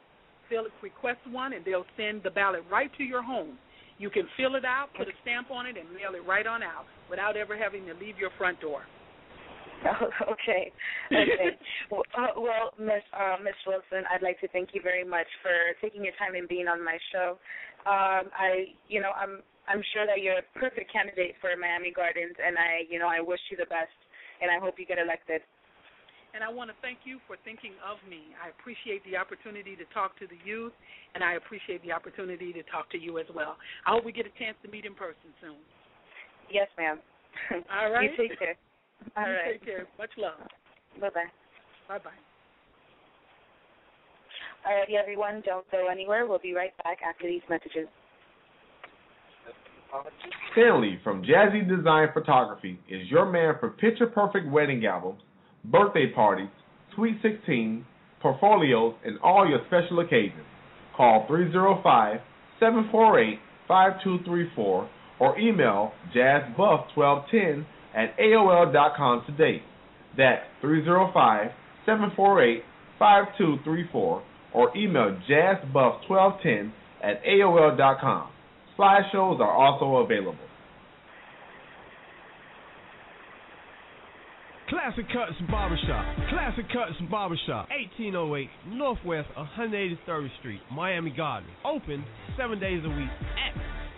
fill 0.48 0.66
it 0.66 0.72
request 0.82 1.20
one, 1.30 1.52
and 1.52 1.64
they'll 1.64 1.86
send 1.96 2.22
the 2.22 2.30
ballot 2.30 2.62
right 2.70 2.90
to 2.98 3.04
your 3.04 3.22
home. 3.22 3.58
You 3.98 4.10
can 4.10 4.24
fill 4.36 4.56
it 4.56 4.64
out, 4.64 4.88
put 4.96 5.08
a 5.08 5.16
stamp 5.22 5.50
on 5.50 5.66
it, 5.66 5.76
and 5.76 5.88
mail 5.90 6.14
it 6.14 6.26
right 6.26 6.46
on 6.46 6.62
out 6.62 6.84
without 7.08 7.36
ever 7.36 7.56
having 7.56 7.86
to 7.86 7.94
leave 7.94 8.18
your 8.18 8.30
front 8.36 8.60
door. 8.60 8.82
okay. 10.32 10.72
Okay. 11.12 11.56
well, 11.90 12.02
uh, 12.16 12.32
well, 12.36 12.72
Miss 12.78 13.04
uh, 13.12 13.36
Miss 13.42 13.56
Wilson, 13.66 14.04
I'd 14.12 14.22
like 14.22 14.40
to 14.40 14.48
thank 14.48 14.70
you 14.72 14.80
very 14.82 15.04
much 15.04 15.26
for 15.42 15.52
taking 15.80 16.04
your 16.04 16.14
time 16.18 16.34
and 16.34 16.48
being 16.48 16.66
on 16.66 16.84
my 16.84 16.98
show. 17.12 17.38
Um, 17.86 18.32
I, 18.34 18.72
you 18.88 19.00
know, 19.00 19.12
I'm 19.12 19.42
I'm 19.68 19.82
sure 19.92 20.06
that 20.06 20.22
you're 20.22 20.38
a 20.38 20.46
perfect 20.54 20.92
candidate 20.92 21.34
for 21.42 21.50
Miami 21.58 21.90
Gardens, 21.90 22.38
and 22.38 22.54
I, 22.56 22.86
you 22.88 22.98
know, 22.98 23.10
I 23.10 23.20
wish 23.20 23.40
you 23.50 23.56
the 23.56 23.66
best, 23.66 23.94
and 24.40 24.50
I 24.50 24.62
hope 24.62 24.78
you 24.78 24.86
get 24.86 24.98
elected. 24.98 25.42
And 26.34 26.44
I 26.44 26.52
want 26.52 26.68
to 26.68 26.76
thank 26.84 27.02
you 27.08 27.16
for 27.24 27.40
thinking 27.48 27.72
of 27.80 27.96
me. 28.04 28.36
I 28.36 28.52
appreciate 28.52 29.00
the 29.08 29.16
opportunity 29.16 29.72
to 29.74 29.88
talk 29.96 30.18
to 30.20 30.28
the 30.28 30.36
youth, 30.44 30.76
and 31.16 31.24
I 31.24 31.40
appreciate 31.40 31.80
the 31.80 31.92
opportunity 31.92 32.52
to 32.52 32.62
talk 32.68 32.92
to 32.92 32.98
you 33.00 33.18
as 33.18 33.26
well. 33.32 33.56
I 33.88 33.96
hope 33.96 34.04
we 34.04 34.12
get 34.12 34.28
a 34.28 34.34
chance 34.36 34.54
to 34.62 34.68
meet 34.68 34.84
in 34.84 34.92
person 34.92 35.32
soon. 35.40 35.56
Yes, 36.52 36.68
ma'am. 36.76 37.00
All 37.72 37.90
right. 37.90 38.10
You 38.16 38.28
take 38.28 38.38
care. 38.38 38.56
All 39.16 39.24
you 39.24 39.32
right. 39.32 39.52
Take 39.56 39.64
care. 39.64 39.86
Much 39.98 40.12
love. 40.18 40.38
Bye 41.00 41.10
bye. 41.10 41.32
Bye 41.88 41.98
bye. 42.04 42.20
All 44.66 44.74
righty, 44.74 44.96
everyone. 44.96 45.42
Don't 45.46 45.68
go 45.70 45.88
anywhere. 45.88 46.26
We'll 46.26 46.38
be 46.38 46.52
right 46.52 46.76
back 46.84 46.98
after 47.06 47.26
these 47.26 47.42
messages. 47.48 47.88
Stanley 50.52 50.98
from 51.04 51.22
Jazzy 51.22 51.68
Design 51.68 52.08
Photography 52.12 52.78
is 52.88 53.08
your 53.10 53.26
man 53.30 53.54
for 53.60 53.70
picture 53.70 54.06
perfect 54.06 54.50
wedding 54.50 54.84
albums, 54.86 55.20
birthday 55.64 56.10
parties, 56.14 56.48
sweet 56.94 57.16
16, 57.22 57.84
portfolios, 58.20 58.94
and 59.04 59.18
all 59.20 59.48
your 59.48 59.60
special 59.66 60.00
occasions. 60.00 60.46
Call 60.96 61.26
305 61.28 62.20
748 62.58 63.38
5234 63.68 64.88
or 65.18 65.38
email 65.38 65.92
jazzbuff1210 66.14 67.64
at 67.94 68.16
AOL.com 68.18 69.24
today. 69.26 69.62
That's 70.16 70.42
305 70.60 71.50
748 71.84 72.62
5234 72.98 74.22
or 74.54 74.76
email 74.76 75.18
jazzbuff1210 75.28 76.72
at 77.02 77.22
AOL.com. 77.24 78.28
Slideshows 78.78 79.40
are 79.40 79.52
also 79.52 79.96
available. 80.04 80.36
Classic 84.68 85.06
Cuts 85.12 85.32
Barbershop. 85.48 86.04
Classic 86.28 86.64
Cuts 86.72 86.96
Barbershop. 87.08 87.68
1808 87.70 88.48
Northwest 88.68 89.28
183rd 89.58 90.28
Street, 90.40 90.60
Miami 90.72 91.10
Gardens. 91.10 91.52
Open 91.64 92.04
seven 92.36 92.58
days 92.58 92.82
a 92.84 92.88
week 92.88 93.08
at 93.38 93.54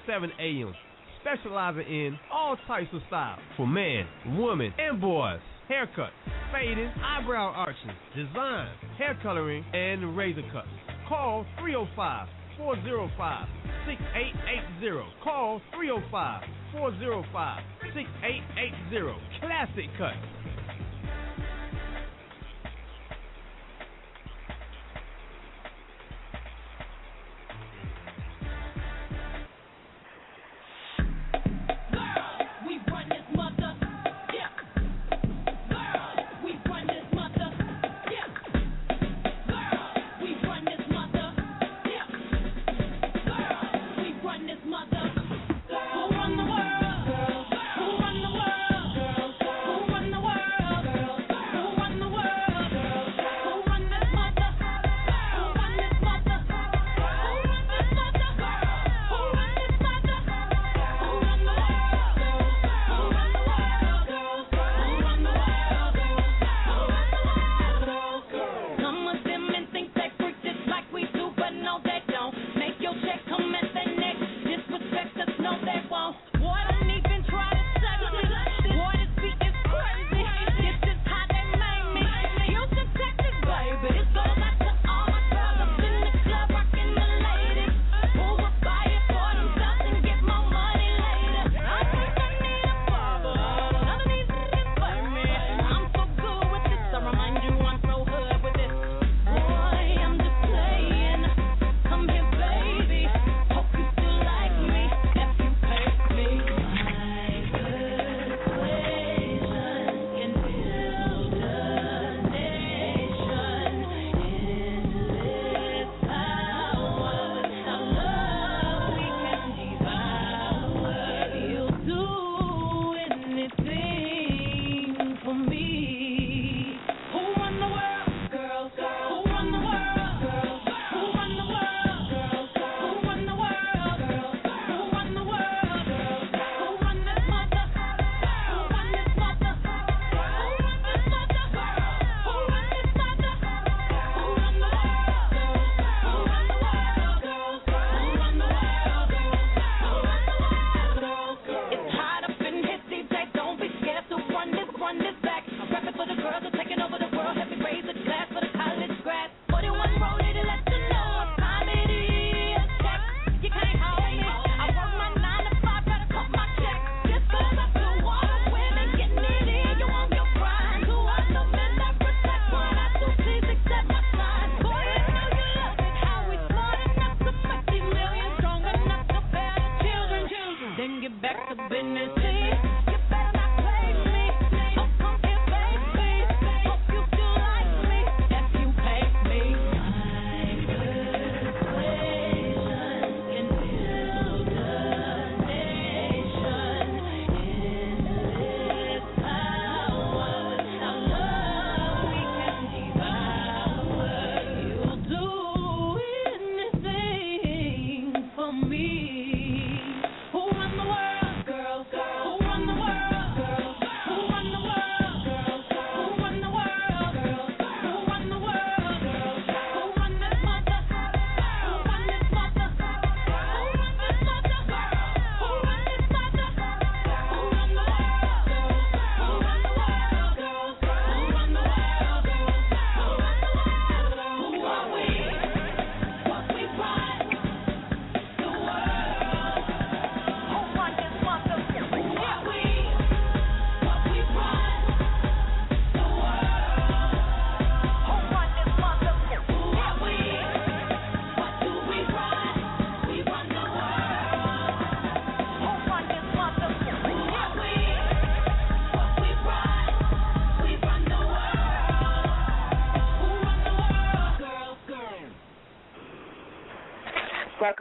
7 0.06 0.30
a.m. 0.38 0.74
Specializing 1.22 1.86
in 1.86 2.18
all 2.32 2.56
types 2.66 2.88
of 2.92 3.00
styles 3.08 3.40
for 3.56 3.66
men, 3.66 4.06
women, 4.38 4.72
and 4.78 5.00
boys. 5.00 5.40
Haircuts, 5.70 6.10
fading, 6.52 6.90
eyebrow 7.04 7.52
arching, 7.54 7.90
design, 8.16 8.68
hair 8.96 9.18
coloring, 9.22 9.64
and 9.74 10.16
razor 10.16 10.42
cuts. 10.52 10.68
Call 11.08 11.44
305 11.58 12.28
405 12.56 13.48
6880. 13.88 15.02
Call 15.24 15.62
305 15.74 16.42
405 16.72 17.62
6880. 17.94 19.16
Classic 19.40 19.88
Cuts. 19.96 20.47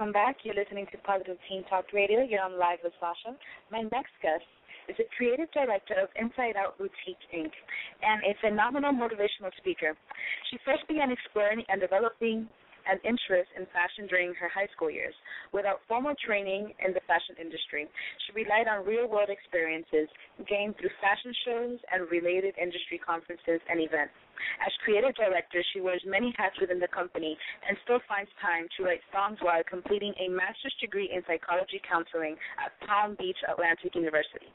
Welcome 0.08 0.24
back. 0.24 0.40
You're 0.48 0.56
listening 0.56 0.88
to 0.96 0.98
Positive 1.04 1.36
Teen 1.52 1.68
Talk 1.68 1.92
Radio. 1.92 2.24
You're 2.24 2.40
on 2.40 2.56
live 2.56 2.80
with 2.80 2.96
Sasha. 2.96 3.36
My 3.68 3.84
next 3.92 4.16
guest 4.24 4.48
is 4.88 4.96
the 4.96 5.04
creative 5.20 5.52
director 5.52 6.00
of 6.00 6.08
Inside 6.16 6.56
Out 6.56 6.80
Boutique 6.80 7.20
Inc. 7.36 7.52
and 8.00 8.24
a 8.24 8.32
phenomenal 8.40 8.96
motivational 8.96 9.52
speaker. 9.60 10.00
She 10.48 10.64
first 10.64 10.88
began 10.88 11.12
exploring 11.12 11.68
and 11.68 11.84
developing 11.84 12.48
an 12.88 13.04
interest 13.04 13.52
in 13.60 13.68
fashion 13.76 14.08
during 14.08 14.32
her 14.40 14.48
high 14.48 14.72
school 14.72 14.88
years. 14.88 15.12
Without 15.52 15.84
formal 15.92 16.16
training 16.24 16.72
in 16.80 16.96
the 16.96 17.04
fashion 17.04 17.36
industry, 17.36 17.92
she 18.24 18.32
relied 18.32 18.72
on 18.72 18.88
real 18.88 19.12
world 19.12 19.28
experiences 19.28 20.08
gained 20.48 20.80
through 20.80 20.96
fashion 21.04 21.36
shows 21.44 21.84
and 21.92 22.08
related 22.08 22.56
industry 22.56 22.96
conferences 22.96 23.60
and 23.68 23.84
events. 23.84 24.16
As 24.66 24.72
creative 24.84 25.16
director, 25.16 25.64
she 25.74 25.82
wears 25.82 26.02
many 26.06 26.34
hats 26.38 26.56
within 26.60 26.80
the 26.80 26.88
company 26.88 27.38
and 27.68 27.78
still 27.84 28.00
finds 28.08 28.30
time 28.42 28.68
to 28.78 28.84
write 28.84 29.02
songs 29.12 29.38
while 29.42 29.64
completing 29.64 30.14
a 30.20 30.30
master's 30.30 30.76
degree 30.82 31.10
in 31.14 31.22
psychology 31.28 31.82
counseling 31.88 32.36
at 32.64 32.74
Palm 32.88 33.16
Beach 33.20 33.38
Atlantic 33.50 33.96
University. 33.96 34.50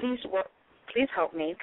Please, 0.00 0.20
please 0.92 1.08
help 1.14 1.34
me 1.34 1.54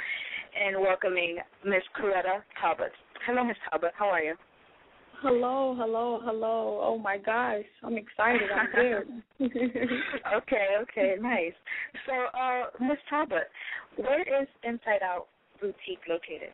in 0.55 0.81
welcoming 0.81 1.37
Miss 1.65 1.83
Coretta 1.97 2.41
Talbot. 2.59 2.91
Hello, 3.25 3.43
Miss 3.43 3.57
Talbot. 3.69 3.91
How 3.97 4.07
are 4.07 4.23
you? 4.23 4.35
Hello, 5.21 5.75
hello, 5.77 6.21
hello. 6.23 6.79
Oh 6.81 6.97
my 6.97 7.17
gosh, 7.17 7.65
I'm 7.83 7.97
excited. 7.97 8.49
I'm 8.55 8.71
good. 8.71 9.49
okay, 10.37 10.67
okay, 10.83 11.15
nice. 11.19 11.51
So, 12.05 12.13
uh, 12.39 12.67
Miss 12.79 12.97
Talbot, 13.09 13.49
where 13.97 14.21
is 14.21 14.47
Inside 14.63 15.03
Out 15.03 15.27
Boutique 15.59 16.07
located? 16.07 16.53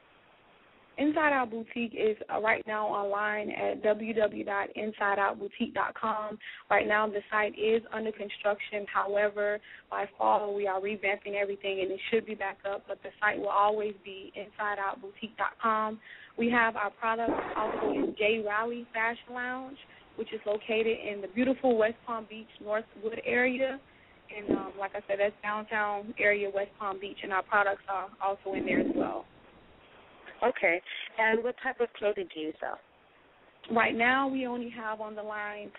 Inside 0.97 1.33
Out 1.33 1.51
Boutique 1.51 1.93
is 1.93 2.15
uh, 2.33 2.39
right 2.39 2.65
now 2.65 2.87
online 2.87 3.51
at 3.51 3.83
www.insideoutboutique.com. 3.83 6.39
Right 6.69 6.87
now, 6.87 7.05
the 7.07 7.19
site 7.29 7.59
is 7.59 7.81
under 7.93 8.13
construction. 8.13 8.85
However, 8.93 9.59
by 9.91 10.05
fall, 10.17 10.55
we 10.55 10.67
are 10.67 10.79
revamping 10.79 11.35
everything 11.39 11.81
and 11.81 11.91
it 11.91 11.99
should 12.09 12.25
be 12.25 12.33
back 12.33 12.59
up, 12.69 12.85
but 12.87 13.03
the 13.03 13.09
site 13.19 13.37
will 13.37 13.49
always 13.49 13.93
be 14.05 14.31
insideoutboutique.com. 14.37 15.99
We 16.37 16.49
have 16.51 16.77
our 16.77 16.91
products 16.91 17.43
also 17.57 17.91
in 17.91 18.15
J. 18.17 18.41
Raleigh 18.45 18.87
Fashion 18.93 19.33
Lounge, 19.33 19.77
which 20.15 20.31
is 20.33 20.39
located 20.45 20.97
in 21.11 21.19
the 21.21 21.27
beautiful 21.27 21.77
West 21.77 21.97
Palm 22.07 22.25
Beach 22.29 22.47
Northwood 22.63 23.21
area. 23.25 23.81
And 24.35 24.49
um, 24.57 24.71
like 24.79 24.95
I 24.95 25.01
said, 25.07 25.19
that's 25.19 25.35
downtown 25.43 26.15
area, 26.19 26.49
West 26.53 26.71
Palm 26.79 26.99
Beach, 26.99 27.17
and 27.21 27.31
our 27.33 27.43
products 27.43 27.83
are 27.89 28.07
also 28.23 28.53
in 28.57 28.65
there 28.65 28.79
as 28.79 28.87
well. 28.95 29.25
Okay. 30.43 30.81
And 31.17 31.43
what 31.43 31.55
type 31.63 31.79
of 31.79 31.87
clothing 31.97 32.27
do 32.33 32.39
you 32.39 32.53
sell? 32.59 32.79
Right 33.75 33.95
now, 33.95 34.27
we 34.27 34.45
only 34.45 34.69
have 34.69 35.01
on 35.01 35.15
the 35.15 35.23
line 35.23 35.71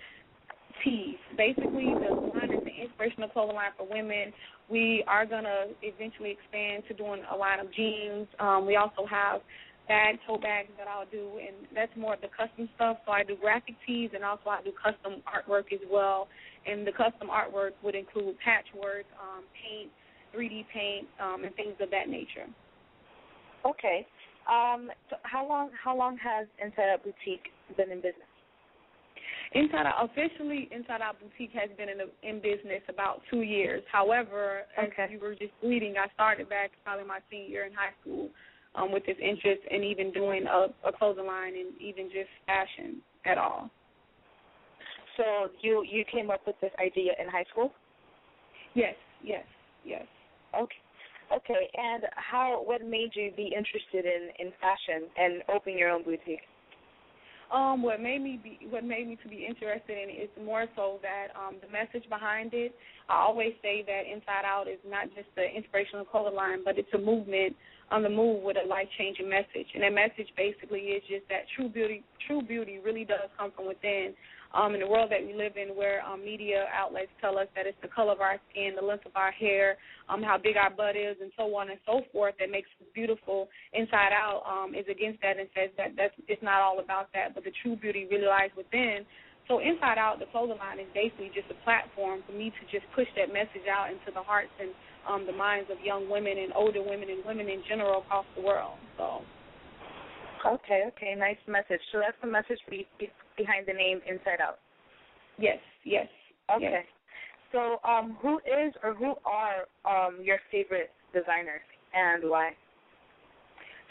tees. 0.85 1.17
Basically, 1.37 1.95
the 1.95 2.15
line 2.15 2.53
is 2.53 2.65
the 2.65 2.83
inspirational 2.83 3.29
clothing 3.29 3.57
line 3.57 3.71
for 3.77 3.87
women. 3.89 4.33
We 4.69 5.05
are 5.07 5.25
going 5.25 5.45
to 5.45 5.69
eventually 5.83 6.31
expand 6.31 6.85
to 6.89 6.95
doing 6.95 7.23
a 7.33 7.37
line 7.37 7.61
of 7.61 7.73
jeans. 7.73 8.27
Um, 8.41 8.67
we 8.67 8.77
also 8.77 9.07
have 9.09 9.41
bag, 9.87 10.19
tote 10.27 10.43
bags 10.43 10.69
that 10.79 10.89
I'll 10.89 11.07
do, 11.07 11.39
and 11.39 11.67
that's 11.75 11.93
more 11.97 12.15
of 12.15 12.21
the 12.21 12.29
custom 12.29 12.69
stuff. 12.75 12.99
So 13.07 13.13
I 13.13 13.23
do 13.23 13.37
graphic 13.37 13.77
tees, 13.87 14.11
and 14.15 14.25
also 14.25 14.51
I 14.51 14.63
do 14.63 14.73
custom 14.73 15.23
artwork 15.23 15.73
as 15.73 15.81
well. 15.91 16.29
And 16.67 16.87
the 16.87 16.93
custom 16.93 17.29
artwork 17.31 17.73
would 17.85 17.95
include 17.95 18.37
patchwork, 18.45 19.07
um, 19.23 19.45
paint, 19.55 19.91
3D 20.35 20.67
paint, 20.75 21.07
um, 21.23 21.45
and 21.45 21.55
things 21.55 21.75
of 21.81 21.91
that 21.91 22.09
nature. 22.09 22.51
Okay. 23.65 24.07
Um, 24.49 24.90
so 25.11 25.16
how 25.22 25.47
long 25.49 25.70
how 25.82 25.97
long 25.97 26.16
has 26.18 26.47
Inside 26.62 26.90
Out 26.92 27.03
Boutique 27.03 27.51
been 27.76 27.90
in 27.90 27.99
business? 27.99 28.30
Inside 29.53 29.86
Out 29.86 30.11
officially 30.11 30.68
Inside 30.70 31.01
Out 31.03 31.16
Boutique 31.18 31.53
has 31.53 31.70
been 31.76 31.88
in 31.88 31.99
in 32.22 32.40
business 32.40 32.82
about 32.88 33.22
two 33.30 33.42
years. 33.42 33.82
However, 33.90 34.62
okay. 34.78 35.03
as 35.03 35.11
you 35.11 35.18
were 35.18 35.34
just 35.34 35.53
reading, 35.62 35.94
I 35.99 36.12
started 36.14 36.49
back 36.49 36.70
probably 36.84 37.07
my 37.07 37.18
senior 37.30 37.49
year 37.49 37.66
in 37.66 37.72
high 37.72 37.94
school 38.01 38.30
um, 38.76 38.92
with 38.92 39.05
this 39.07 39.16
interest 39.20 39.62
in 39.70 39.82
even 39.82 40.12
doing 40.12 40.47
a, 40.47 40.66
a 40.88 40.92
clothing 40.92 41.26
line 41.26 41.55
and 41.55 41.80
even 41.80 42.07
just 42.07 42.30
fashion 42.47 43.03
at 43.24 43.38
all. 43.38 43.70
So 45.16 45.49
you 45.61 45.84
you 45.88 46.05
came 46.12 46.30
up 46.30 46.42
with 46.47 46.57
this 46.61 46.72
idea 46.78 47.12
in 47.20 47.28
high 47.28 47.47
school? 47.51 47.72
Yes, 48.74 48.94
yes, 49.24 49.44
yes. 49.84 50.05
Okay. 50.55 50.76
Okay, 51.35 51.68
and 51.74 52.05
how 52.14 52.62
what 52.64 52.87
made 52.87 53.11
you 53.14 53.33
be 53.37 53.53
interested 53.57 54.05
in 54.05 54.31
in 54.39 54.53
fashion 54.61 55.09
and 55.18 55.43
open 55.55 55.77
your 55.77 55.91
own 55.91 56.05
boutique? 56.05 56.47
Um, 57.53 57.83
what 57.83 58.01
made 58.01 58.22
me 58.22 58.41
be 58.43 58.59
what 58.70 58.85
made 58.85 59.07
me 59.07 59.18
to 59.22 59.29
be 59.29 59.47
interested 59.47 59.99
in 59.99 60.11
it 60.11 60.31
is 60.31 60.31
more 60.45 60.66
so 60.74 60.99
that 61.03 61.29
um 61.39 61.57
the 61.62 61.70
message 61.70 62.09
behind 62.09 62.55
it. 62.55 62.74
I 63.09 63.22
always 63.22 63.55
say 63.62 63.85
that 63.87 64.03
Inside 64.11 64.45
Out 64.45 64.66
is 64.66 64.79
not 64.87 65.07
just 65.14 65.29
the 65.37 65.47
inspirational 65.47 66.05
color 66.05 66.33
line, 66.33 66.62
but 66.64 66.79
it's 66.79 66.93
a 66.95 66.99
movement 66.99 67.55
on 67.91 68.03
the 68.03 68.09
move 68.09 68.43
with 68.43 68.57
a 68.62 68.66
life 68.66 68.89
changing 68.99 69.29
message. 69.29 69.66
And 69.74 69.83
that 69.83 69.95
message 69.95 70.27
basically 70.37 70.99
is 70.99 71.03
just 71.09 71.29
that 71.29 71.47
true 71.55 71.68
beauty 71.68 72.03
true 72.27 72.43
beauty 72.43 72.79
really 72.85 73.05
does 73.05 73.31
come 73.39 73.53
from 73.55 73.66
within. 73.68 74.14
Um, 74.57 74.73
in 74.73 74.81
the 74.81 74.89
world 74.89 75.13
that 75.13 75.21
we 75.21 75.37
live 75.37 75.61
in, 75.61 75.77
where 75.77 76.01
um, 76.01 76.25
media 76.25 76.65
outlets 76.73 77.13
tell 77.21 77.37
us 77.37 77.45
that 77.55 77.67
it's 77.69 77.77
the 77.83 77.93
color 77.93 78.13
of 78.17 78.23
our 78.25 78.41
skin, 78.49 78.73
the 78.73 78.81
length 78.81 79.05
of 79.05 79.13
our 79.13 79.31
hair, 79.31 79.77
um, 80.09 80.23
how 80.23 80.39
big 80.41 80.57
our 80.57 80.73
butt 80.73 80.97
is, 80.97 81.17
and 81.21 81.31
so 81.37 81.45
on 81.55 81.69
and 81.69 81.79
so 81.85 82.01
forth, 82.09 82.35
that 82.41 82.49
makes 82.49 82.71
us 82.81 82.89
beautiful 82.95 83.53
inside 83.75 84.17
out, 84.17 84.41
um, 84.49 84.73
is 84.75 84.89
against 84.89 85.21
that 85.21 85.37
and 85.37 85.45
says 85.53 85.69
that 85.77 85.93
that's 85.93 86.17
it's 86.27 86.43
not 86.43 86.65
all 86.65 86.81
about 86.81 87.13
that, 87.13 87.35
but 87.35 87.45
the 87.45 87.53
true 87.61 87.77
beauty 87.77 88.09
really 88.11 88.25
lies 88.25 88.49
within. 88.57 89.05
So 89.45 89.61
inside 89.61 90.01
out, 90.01 90.25
the 90.25 90.29
clothing 90.33 90.57
line 90.57 90.81
is 90.81 90.89
basically 90.97 91.31
just 91.37 91.53
a 91.53 91.59
platform 91.61 92.25
for 92.25 92.33
me 92.33 92.49
to 92.49 92.63
just 92.73 92.89
push 92.97 93.07
that 93.21 93.29
message 93.29 93.69
out 93.69 93.93
into 93.93 94.09
the 94.09 94.25
hearts 94.25 94.57
and 94.57 94.73
um, 95.05 95.29
the 95.29 95.37
minds 95.37 95.69
of 95.69 95.77
young 95.85 96.09
women 96.09 96.33
and 96.33 96.57
older 96.57 96.81
women 96.81 97.13
and 97.13 97.21
women 97.29 97.47
in 97.53 97.61
general 97.69 98.01
across 98.09 98.25
the 98.35 98.43
world. 98.43 98.81
So. 98.97 99.21
Okay, 100.45 100.82
okay, 100.89 101.14
nice 101.16 101.37
message. 101.47 101.80
So 101.93 101.99
that's 101.99 102.16
the 102.20 102.28
message 102.28 102.59
be, 102.68 102.87
be 102.99 103.09
behind 103.37 103.66
the 103.66 103.72
name 103.72 104.01
Inside 104.09 104.41
Out. 104.43 104.59
Yes, 105.39 105.59
yes. 105.84 106.07
Okay. 106.55 106.70
Yes. 106.72 106.84
So, 107.53 107.78
um, 107.89 108.16
who 108.20 108.39
is 108.39 108.74
or 108.82 108.95
who 108.95 109.14
are 109.24 109.66
um 109.84 110.20
your 110.22 110.39
favorite 110.51 110.91
designers 111.14 111.62
and 111.95 112.28
why? 112.28 112.51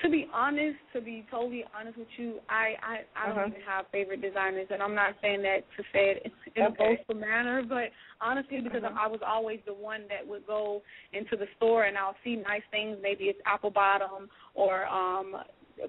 To 0.04 0.10
be 0.10 0.28
honest, 0.34 0.78
to 0.94 1.00
be 1.00 1.26
totally 1.32 1.64
honest 1.78 1.98
with 1.98 2.08
you, 2.18 2.40
I 2.50 2.76
I, 2.84 2.96
I 3.16 3.28
don't 3.28 3.38
Uh-huh. 3.38 3.48
even 3.48 3.62
have 3.62 3.86
favorite 3.92 4.22
designers, 4.22 4.68
and 4.70 4.84
I'm 4.84 4.94
not 4.94 5.16
saying 5.22 5.42
that 5.44 5.60
to 5.78 5.84
say 5.94 6.12
it 6.12 6.32
in 6.56 6.66
a 6.66 6.70
boastful 6.70 7.16
manner, 7.16 7.64
but 7.64 7.92
honestly, 8.20 8.60
because 8.62 8.84
Uh-huh. 8.84 9.00
I 9.00 9.08
was 9.08 9.22
always 9.26 9.60
the 9.66 9.74
one 9.74 10.06
that 10.10 10.26
would 10.28 10.46
go 10.46 10.84
into 11.14 11.38
the 11.38 11.48
store 11.56 11.86
and 11.86 11.98
I'll 11.98 12.18
see 12.24 12.36
nice 12.36 12.64
things. 12.72 12.98
Maybe 13.02 13.26
it's 13.26 13.40
apple 13.46 13.72
bottom 13.72 14.30
or 14.54 14.86
um 14.88 15.38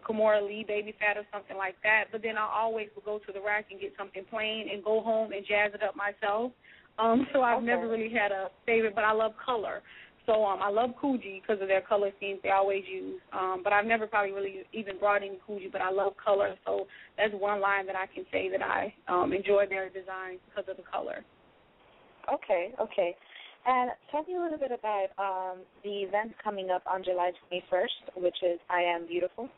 Kimora 0.09 0.47
Lee 0.47 0.64
Baby 0.66 0.95
Phat 0.99 1.16
or 1.16 1.26
something 1.32 1.57
like 1.57 1.76
that. 1.82 2.05
But 2.12 2.22
then 2.22 2.37
I 2.37 2.49
always 2.53 2.89
would 2.95 3.05
go 3.05 3.18
to 3.18 3.32
the 3.32 3.41
rack 3.41 3.66
and 3.70 3.80
get 3.80 3.93
something 3.99 4.24
plain 4.28 4.68
and 4.72 4.84
go 4.84 5.01
home 5.01 5.32
and 5.32 5.45
jazz 5.47 5.72
it 5.74 5.82
up 5.82 5.97
myself. 5.97 6.53
Um, 6.99 7.26
so 7.32 7.43
I've 7.43 7.59
Okay. 7.59 7.66
never 7.66 7.89
really 7.89 8.12
had 8.12 8.32
a 8.32 8.49
favorite, 8.64 8.95
but 8.95 9.05
I 9.05 9.12
love 9.12 9.32
color. 9.45 9.82
So 10.26 10.45
um, 10.45 10.59
I 10.61 10.70
love 10.70 10.91
Coogi 11.01 11.41
because 11.41 11.62
of 11.62 11.68
their 11.68 11.80
color 11.80 12.11
schemes 12.16 12.41
they 12.43 12.51
always 12.51 12.82
use. 12.93 13.20
Um, 13.32 13.61
but 13.62 13.72
I've 13.72 13.87
never 13.87 14.09
probably 14.09 14.32
really 14.32 14.64
even 14.72 14.99
brought 14.99 15.22
in 15.22 15.37
Coogi, 15.49 15.70
but 15.70 15.80
I 15.80 15.91
love 15.91 16.14
color. 16.22 16.57
So 16.66 16.87
that's 17.16 17.32
one 17.32 17.61
line 17.61 17.87
that 17.87 17.95
I 17.95 18.07
can 18.12 18.24
say 18.32 18.51
that 18.51 18.61
I 18.61 18.93
um, 19.07 19.32
enjoy 19.32 19.66
their 19.68 19.89
designs 19.89 20.41
because 20.49 20.68
of 20.68 20.76
the 20.76 20.82
color. 20.82 21.24
Okay, 22.32 22.74
okay. 22.80 23.14
And 23.68 23.91
tell 24.11 24.24
me 24.24 24.34
a 24.37 24.41
little 24.41 24.59
bit 24.59 24.70
about 24.72 25.09
um 25.18 25.59
the 25.84 26.03
event 26.03 26.32
coming 26.43 26.70
up 26.70 26.82
on 26.91 27.05
July 27.05 27.30
21st, 27.53 28.22
which 28.22 28.37
is 28.43 28.59
I 28.68 28.80
Am 28.82 29.07
Beautiful. 29.07 29.49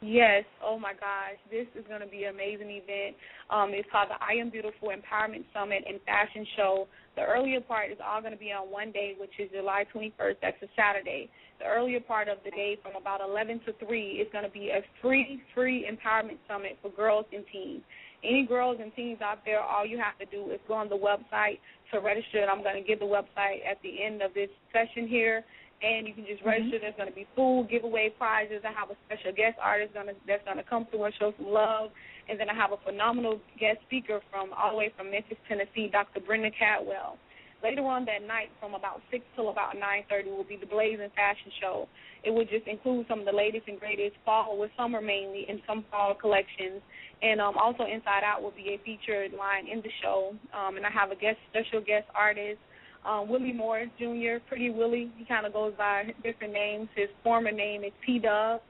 Yes. 0.00 0.44
Oh 0.62 0.78
my 0.78 0.92
gosh, 0.92 1.42
this 1.50 1.66
is 1.74 1.84
going 1.88 2.00
to 2.00 2.06
be 2.06 2.24
an 2.24 2.34
amazing 2.34 2.70
event. 2.70 3.16
Um, 3.50 3.70
it's 3.74 3.88
called 3.90 4.08
the 4.10 4.22
I 4.22 4.38
Am 4.38 4.48
Beautiful 4.48 4.94
Empowerment 4.94 5.44
Summit 5.52 5.82
and 5.88 5.98
Fashion 6.06 6.46
Show. 6.56 6.86
The 7.16 7.22
earlier 7.22 7.60
part 7.60 7.90
is 7.90 7.98
all 7.98 8.20
going 8.20 8.32
to 8.32 8.38
be 8.38 8.52
on 8.52 8.70
one 8.70 8.92
day, 8.92 9.16
which 9.18 9.34
is 9.40 9.50
July 9.50 9.86
21st. 9.92 10.36
That's 10.40 10.62
a 10.62 10.68
Saturday. 10.76 11.30
The 11.58 11.66
earlier 11.66 11.98
part 11.98 12.28
of 12.28 12.38
the 12.44 12.52
day, 12.52 12.78
from 12.80 12.94
about 12.94 13.20
11 13.20 13.60
to 13.66 13.72
3, 13.84 14.22
is 14.22 14.28
going 14.30 14.44
to 14.44 14.50
be 14.50 14.70
a 14.70 14.82
free, 15.02 15.42
free 15.52 15.82
empowerment 15.90 16.38
summit 16.46 16.78
for 16.80 16.92
girls 16.92 17.26
and 17.32 17.44
teens. 17.52 17.82
Any 18.22 18.46
girls 18.46 18.78
and 18.80 18.94
teens 18.94 19.18
out 19.20 19.38
there, 19.44 19.60
all 19.60 19.84
you 19.84 19.98
have 19.98 20.16
to 20.18 20.26
do 20.26 20.52
is 20.52 20.60
go 20.68 20.74
on 20.74 20.88
the 20.88 20.96
website 20.96 21.58
to 21.92 21.98
register. 21.98 22.38
And 22.38 22.50
I'm 22.50 22.62
going 22.62 22.80
to 22.80 22.86
give 22.86 23.00
the 23.00 23.04
website 23.04 23.66
at 23.68 23.82
the 23.82 24.04
end 24.04 24.22
of 24.22 24.32
this 24.34 24.50
session 24.72 25.08
here 25.08 25.44
and 25.82 26.06
you 26.06 26.14
can 26.14 26.26
just 26.26 26.42
register. 26.44 26.78
There's 26.80 26.96
going 26.96 27.08
to 27.08 27.14
be 27.14 27.26
food, 27.36 27.68
giveaway 27.70 28.10
prizes. 28.18 28.62
I 28.66 28.72
have 28.74 28.90
a 28.90 28.98
special 29.06 29.30
guest 29.30 29.58
artist 29.62 29.94
gonna, 29.94 30.12
that's 30.26 30.44
going 30.44 30.58
to 30.58 30.66
come 30.66 30.86
through 30.90 31.04
and 31.04 31.14
show 31.18 31.32
some 31.38 31.46
love, 31.46 31.90
and 32.28 32.38
then 32.38 32.50
I 32.50 32.54
have 32.54 32.72
a 32.72 32.80
phenomenal 32.84 33.40
guest 33.58 33.78
speaker 33.86 34.20
from 34.30 34.50
all 34.52 34.72
the 34.72 34.76
way 34.76 34.92
from 34.96 35.10
Memphis, 35.10 35.38
Tennessee, 35.48 35.88
Dr. 35.90 36.20
Brenda 36.20 36.50
Catwell. 36.50 37.16
later 37.62 37.86
on 37.86 38.04
that 38.06 38.26
night, 38.26 38.50
from 38.60 38.74
about 38.74 39.02
six 39.10 39.24
till 39.34 39.50
about 39.50 39.78
nine 39.78 40.02
thirty, 40.10 40.30
will 40.30 40.44
be 40.44 40.58
the 40.58 40.66
Blazing 40.66 41.10
Fashion 41.14 41.50
Show. 41.60 41.88
It 42.24 42.34
would 42.34 42.50
just 42.50 42.66
include 42.66 43.06
some 43.08 43.20
of 43.20 43.26
the 43.26 43.32
latest 43.32 43.68
and 43.68 43.78
greatest 43.78 44.16
fall 44.24 44.58
with 44.58 44.70
summer 44.76 45.00
mainly 45.00 45.46
and 45.48 45.62
some 45.66 45.84
fall 45.90 46.14
collections. 46.14 46.82
And 47.22 47.40
um, 47.40 47.54
also 47.58 47.84
Inside 47.84 48.22
Out 48.26 48.42
will 48.42 48.54
be 48.54 48.74
a 48.74 48.78
featured 48.84 49.32
line 49.32 49.66
in 49.70 49.80
the 49.82 49.90
show. 50.02 50.34
Um, 50.54 50.76
and 50.76 50.86
I 50.86 50.90
have 50.90 51.10
a 51.10 51.16
guest 51.16 51.38
special 51.50 51.80
guest 51.80 52.06
artist 52.14 52.58
um, 53.06 53.28
Willie 53.28 53.52
Morris 53.52 53.90
Jr., 53.98 54.42
Pretty 54.48 54.70
Willie. 54.70 55.10
He 55.16 55.24
kind 55.24 55.46
of 55.46 55.52
goes 55.52 55.72
by 55.76 56.04
different 56.22 56.52
names. 56.52 56.88
His 56.96 57.08
former 57.22 57.52
name 57.52 57.84
is 57.84 57.92
P 58.04 58.18
Dub. 58.18 58.60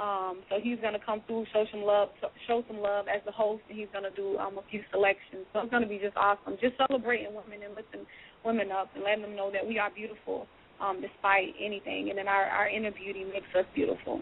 Um, 0.00 0.42
so 0.50 0.56
he's 0.60 0.78
gonna 0.82 0.98
come 0.98 1.22
through, 1.26 1.46
show 1.52 1.64
some 1.70 1.82
love, 1.82 2.08
show 2.48 2.64
some 2.66 2.78
love 2.78 3.06
as 3.06 3.22
the 3.24 3.30
host, 3.30 3.62
and 3.68 3.78
he's 3.78 3.86
gonna 3.92 4.10
do 4.10 4.36
um, 4.38 4.58
a 4.58 4.62
few 4.68 4.82
selections. 4.90 5.46
So 5.52 5.60
it's 5.60 5.70
gonna 5.70 5.86
be 5.86 5.98
just 6.02 6.16
awesome, 6.16 6.56
just 6.60 6.74
celebrating 6.76 7.28
women 7.28 7.62
and 7.64 7.76
lifting 7.76 8.04
women 8.44 8.72
up 8.72 8.90
and 8.96 9.04
letting 9.04 9.22
them 9.22 9.36
know 9.36 9.52
that 9.52 9.64
we 9.64 9.78
are 9.78 9.90
beautiful 9.94 10.48
um, 10.80 11.00
despite 11.00 11.54
anything, 11.62 12.10
and 12.10 12.18
then 12.18 12.26
our 12.26 12.44
our 12.44 12.68
inner 12.68 12.90
beauty 12.90 13.22
makes 13.22 13.46
us 13.56 13.64
beautiful. 13.74 14.20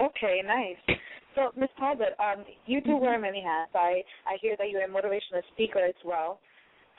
Okay, 0.00 0.42
nice. 0.44 0.98
So, 1.34 1.50
Ms. 1.56 1.68
Talbot, 1.78 2.14
um, 2.18 2.44
you 2.66 2.80
do 2.80 2.96
wear 2.96 3.18
many 3.18 3.40
hats. 3.40 3.70
I 3.74 4.02
I 4.26 4.38
hear 4.40 4.56
that 4.58 4.70
you're 4.70 4.82
a 4.82 4.88
motivational 4.88 5.42
speaker 5.54 5.78
as 5.78 5.94
well. 6.04 6.40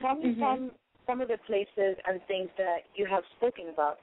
Tell 0.02 0.16
me 0.16 0.34
Mhm. 0.34 0.40
some 0.40 0.72
some 1.08 1.22
of 1.22 1.28
the 1.28 1.38
places 1.48 1.98
and 2.08 2.22
things 2.28 2.50
that 2.58 2.80
you 2.96 3.06
have 3.06 3.24
spoken 3.38 3.70
about. 3.74 3.98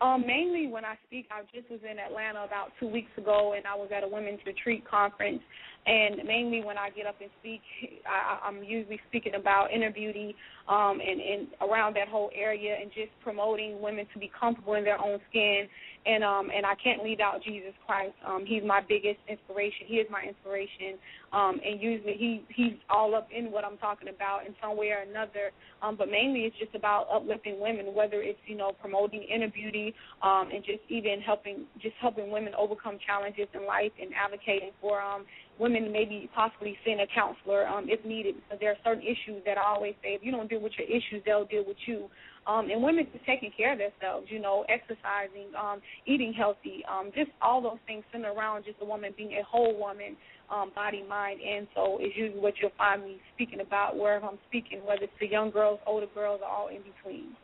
Um, 0.00 0.26
mainly 0.26 0.66
when 0.66 0.84
I 0.84 0.96
speak, 1.06 1.26
I 1.30 1.42
just 1.54 1.70
was 1.70 1.78
in 1.88 1.98
Atlanta 2.00 2.42
about 2.42 2.72
two 2.80 2.88
weeks 2.88 3.10
ago, 3.16 3.54
and 3.56 3.64
I 3.66 3.76
was 3.76 3.90
at 3.96 4.02
a 4.02 4.08
women's 4.08 4.40
retreat 4.44 4.84
conference. 4.88 5.40
And 5.86 6.26
mainly 6.26 6.62
when 6.62 6.76
I 6.76 6.90
get 6.90 7.06
up 7.06 7.16
and 7.20 7.30
speak, 7.40 7.60
I, 8.06 8.46
I'm 8.46 8.64
usually 8.64 9.00
speaking 9.08 9.34
about 9.34 9.70
inner 9.72 9.92
beauty 9.92 10.34
um, 10.68 10.98
and, 11.00 11.20
and 11.20 11.48
around 11.60 11.94
that 11.96 12.08
whole 12.08 12.30
area, 12.34 12.76
and 12.80 12.90
just 12.90 13.10
promoting 13.22 13.80
women 13.80 14.06
to 14.12 14.18
be 14.18 14.30
comfortable 14.38 14.74
in 14.74 14.82
their 14.82 15.00
own 15.00 15.20
skin. 15.30 15.68
And 16.04 16.24
um, 16.24 16.50
and 16.54 16.66
I 16.66 16.74
can't 16.82 17.04
leave 17.04 17.20
out 17.20 17.42
Jesus 17.44 17.72
Christ. 17.86 18.14
Um, 18.26 18.44
he's 18.44 18.62
my 18.64 18.80
biggest 18.80 19.18
inspiration. 19.28 19.86
He 19.86 19.96
is 19.96 20.06
my 20.10 20.22
inspiration. 20.22 20.98
Um, 21.32 21.60
and 21.64 21.80
usually 21.80 22.14
he 22.14 22.42
he's 22.54 22.74
all 22.90 23.14
up 23.14 23.28
in 23.30 23.52
what 23.52 23.64
I'm 23.64 23.78
talking 23.78 24.08
about 24.08 24.46
in 24.46 24.54
some 24.60 24.76
way 24.76 24.90
or 24.90 25.06
another. 25.08 25.52
Um, 25.80 25.96
but 25.96 26.10
mainly 26.10 26.40
it's 26.40 26.58
just 26.58 26.74
about 26.74 27.06
uplifting 27.12 27.60
women, 27.60 27.94
whether 27.94 28.20
it's 28.20 28.38
you 28.46 28.56
know 28.56 28.72
promoting 28.80 29.22
inner 29.22 29.48
beauty 29.48 29.94
um, 30.22 30.50
and 30.52 30.64
just 30.64 30.82
even 30.88 31.20
helping 31.20 31.66
just 31.80 31.94
helping 32.00 32.30
women 32.30 32.52
overcome 32.58 32.98
challenges 33.06 33.46
in 33.54 33.64
life 33.64 33.92
and 34.00 34.10
advocating 34.12 34.70
for 34.80 35.00
um, 35.00 35.24
women 35.62 35.92
maybe 35.92 36.28
possibly 36.34 36.76
send 36.84 37.00
a 37.00 37.06
counselor 37.14 37.66
um, 37.68 37.86
if 37.88 38.04
needed. 38.04 38.34
Because 38.34 38.58
there 38.58 38.70
are 38.70 38.80
certain 38.84 39.04
issues 39.04 39.42
that 39.46 39.56
I 39.56 39.62
always 39.62 39.94
say 40.02 40.18
if 40.18 40.22
you 40.22 40.32
don't 40.32 40.50
deal 40.50 40.60
with 40.60 40.72
your 40.76 40.88
issues, 40.88 41.22
they'll 41.24 41.46
deal 41.46 41.64
with 41.64 41.76
you. 41.86 42.10
Um, 42.48 42.68
and 42.68 42.82
women 42.82 43.06
just 43.12 43.24
taking 43.24 43.52
care 43.56 43.72
of 43.72 43.78
themselves, 43.78 44.26
you 44.28 44.40
know, 44.40 44.66
exercising, 44.68 45.54
um, 45.54 45.80
eating 46.04 46.34
healthy, 46.34 46.82
um, 46.90 47.12
just 47.14 47.30
all 47.40 47.62
those 47.62 47.78
things 47.86 48.02
centered 48.10 48.34
around 48.34 48.64
just 48.64 48.78
a 48.82 48.84
woman 48.84 49.14
being 49.16 49.38
a 49.38 49.44
whole 49.44 49.78
woman, 49.78 50.16
um, 50.50 50.72
body, 50.74 51.04
mind, 51.08 51.38
and 51.40 51.68
soul 51.72 52.00
is 52.02 52.10
usually 52.16 52.40
what 52.40 52.54
you'll 52.60 52.74
find 52.76 53.04
me 53.04 53.20
speaking 53.34 53.60
about 53.60 53.96
wherever 53.96 54.26
I'm 54.26 54.42
speaking, 54.48 54.80
whether 54.84 55.04
it's 55.04 55.12
to 55.20 55.26
young 55.30 55.52
girls, 55.52 55.78
older 55.86 56.10
girls, 56.12 56.40
or 56.42 56.50
all 56.50 56.66
in 56.66 56.82
between. 56.82 57.36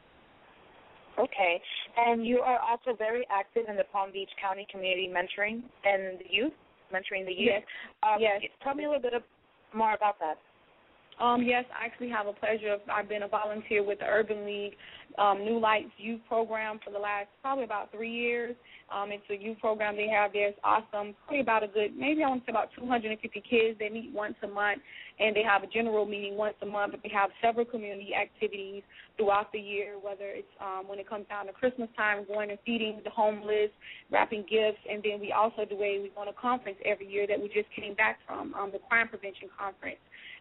Okay, 1.17 1.61
and 1.97 2.27
you 2.27 2.39
are 2.39 2.59
also 2.59 2.97
very 2.97 3.25
active 3.31 3.65
in 3.69 3.77
the 3.77 3.85
Palm 3.93 4.11
Beach 4.13 4.31
County 4.41 4.67
community 4.71 5.09
mentoring 5.09 5.63
and 5.85 6.19
the 6.19 6.31
youth, 6.31 6.53
mentoring 6.93 7.27
the 7.27 7.33
youth. 7.33 7.51
Yes. 7.51 7.63
Um, 8.03 8.17
Yes. 8.21 8.43
Tell 8.63 8.75
me 8.75 8.85
a 8.85 8.89
little 8.91 9.03
bit 9.03 9.13
more 9.75 9.95
about 9.95 10.19
that. 10.21 10.39
Um, 11.21 11.43
yes, 11.43 11.65
I 11.75 11.85
actually 11.85 12.11
have 12.11 12.27
a 12.27 12.33
pleasure 12.33 12.73
of 12.73 12.81
I've 12.91 13.09
been 13.09 13.25
a 13.25 13.29
volunteer 13.29 13.83
with 13.83 13.99
the 13.99 14.07
Urban 14.07 14.47
League 14.47 14.75
um, 15.19 15.45
New 15.45 15.59
Lights 15.59 15.91
Youth 15.99 16.21
Program 16.29 16.79
for 16.85 16.93
the 16.93 16.99
last 16.99 17.27
probably 17.43 17.65
about 17.65 17.91
three 17.91 18.13
years. 18.13 18.55
Um, 18.95 19.11
it's 19.11 19.25
a 19.29 19.35
youth 19.35 19.59
program 19.59 19.97
they 19.97 20.09
have 20.09 20.33
there. 20.33 20.49
It's 20.49 20.59
awesome. 20.63 21.15
Probably 21.27 21.41
about 21.41 21.63
a 21.65 21.69
good 21.69 21.97
maybe 21.97 22.23
I 22.23 22.29
want 22.29 22.47
to 22.47 22.47
say 22.47 22.53
about 22.53 22.69
250 22.79 23.43
kids. 23.43 23.79
They 23.79 23.89
meet 23.89 24.13
once 24.15 24.35
a 24.43 24.47
month 24.47 24.81
and 25.19 25.35
they 25.35 25.43
have 25.43 25.65
a 25.65 25.67
general 25.67 26.07
meeting 26.07 26.37
once 26.37 26.55
a 26.63 26.67
month. 26.67 26.93
But 26.93 27.03
they 27.03 27.11
have 27.11 27.31
several 27.43 27.67
community 27.67 28.15
activities 28.15 28.83
throughout 29.17 29.51
the 29.53 29.59
year. 29.59 29.97
Whether 30.01 30.31
it's 30.31 30.49
um, 30.61 30.87
when 30.87 30.99
it 31.01 31.09
comes 31.09 31.27
down 31.29 31.47
to 31.47 31.53
Christmas 31.53 31.89
time, 31.97 32.25
going 32.29 32.51
and 32.51 32.59
feeding 32.65 33.01
the 33.03 33.11
homeless, 33.11 33.71
wrapping 34.11 34.47
gifts, 34.49 34.81
and 34.89 35.03
then 35.03 35.21
we 35.21 35.33
also 35.33 35.65
do 35.69 35.75
a 35.83 35.99
we 35.99 36.13
go 36.15 36.23
on 36.23 36.29
a 36.29 36.33
conference 36.33 36.79
every 36.85 37.11
year 37.11 37.27
that 37.27 37.41
we 37.41 37.49
just 37.49 37.69
came 37.75 37.95
back 37.95 38.19
from 38.27 38.55
um, 38.55 38.71
the 38.73 38.79
crime 38.89 39.09
prevention 39.09 39.49
conference 39.59 39.99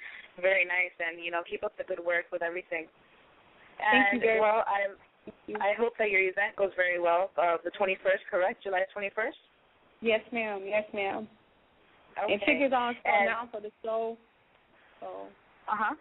very 0.40 0.64
nice. 0.64 0.94
And, 1.00 1.24
you 1.24 1.30
know, 1.30 1.42
keep 1.48 1.64
up 1.64 1.72
the 1.78 1.84
good 1.84 2.04
work 2.04 2.26
with 2.32 2.42
everything. 2.42 2.86
Thank 3.78 4.06
you 4.12 4.18
And, 4.18 4.22
very 4.22 4.40
well, 4.40 4.62
I 4.66 4.94
I 5.60 5.72
hope 5.78 5.92
that 5.98 6.10
your 6.10 6.20
event 6.20 6.56
goes 6.56 6.70
very 6.76 7.00
well. 7.00 7.30
Uh, 7.36 7.56
the 7.64 7.70
21st, 7.70 8.24
correct? 8.30 8.62
July 8.62 8.82
21st? 8.96 9.38
Yes, 10.00 10.20
ma'am. 10.32 10.62
Yes, 10.66 10.84
ma'am. 10.92 11.26
Okay. 12.22 12.32
And 12.32 12.42
tickets 12.42 12.72
are 12.76 12.88
on 12.88 12.94
sale 13.04 13.24
now 13.24 13.48
for 13.50 13.60
the 13.60 13.70
show. 13.82 14.16
So, 15.00 15.06
Uh-huh. 15.68 15.94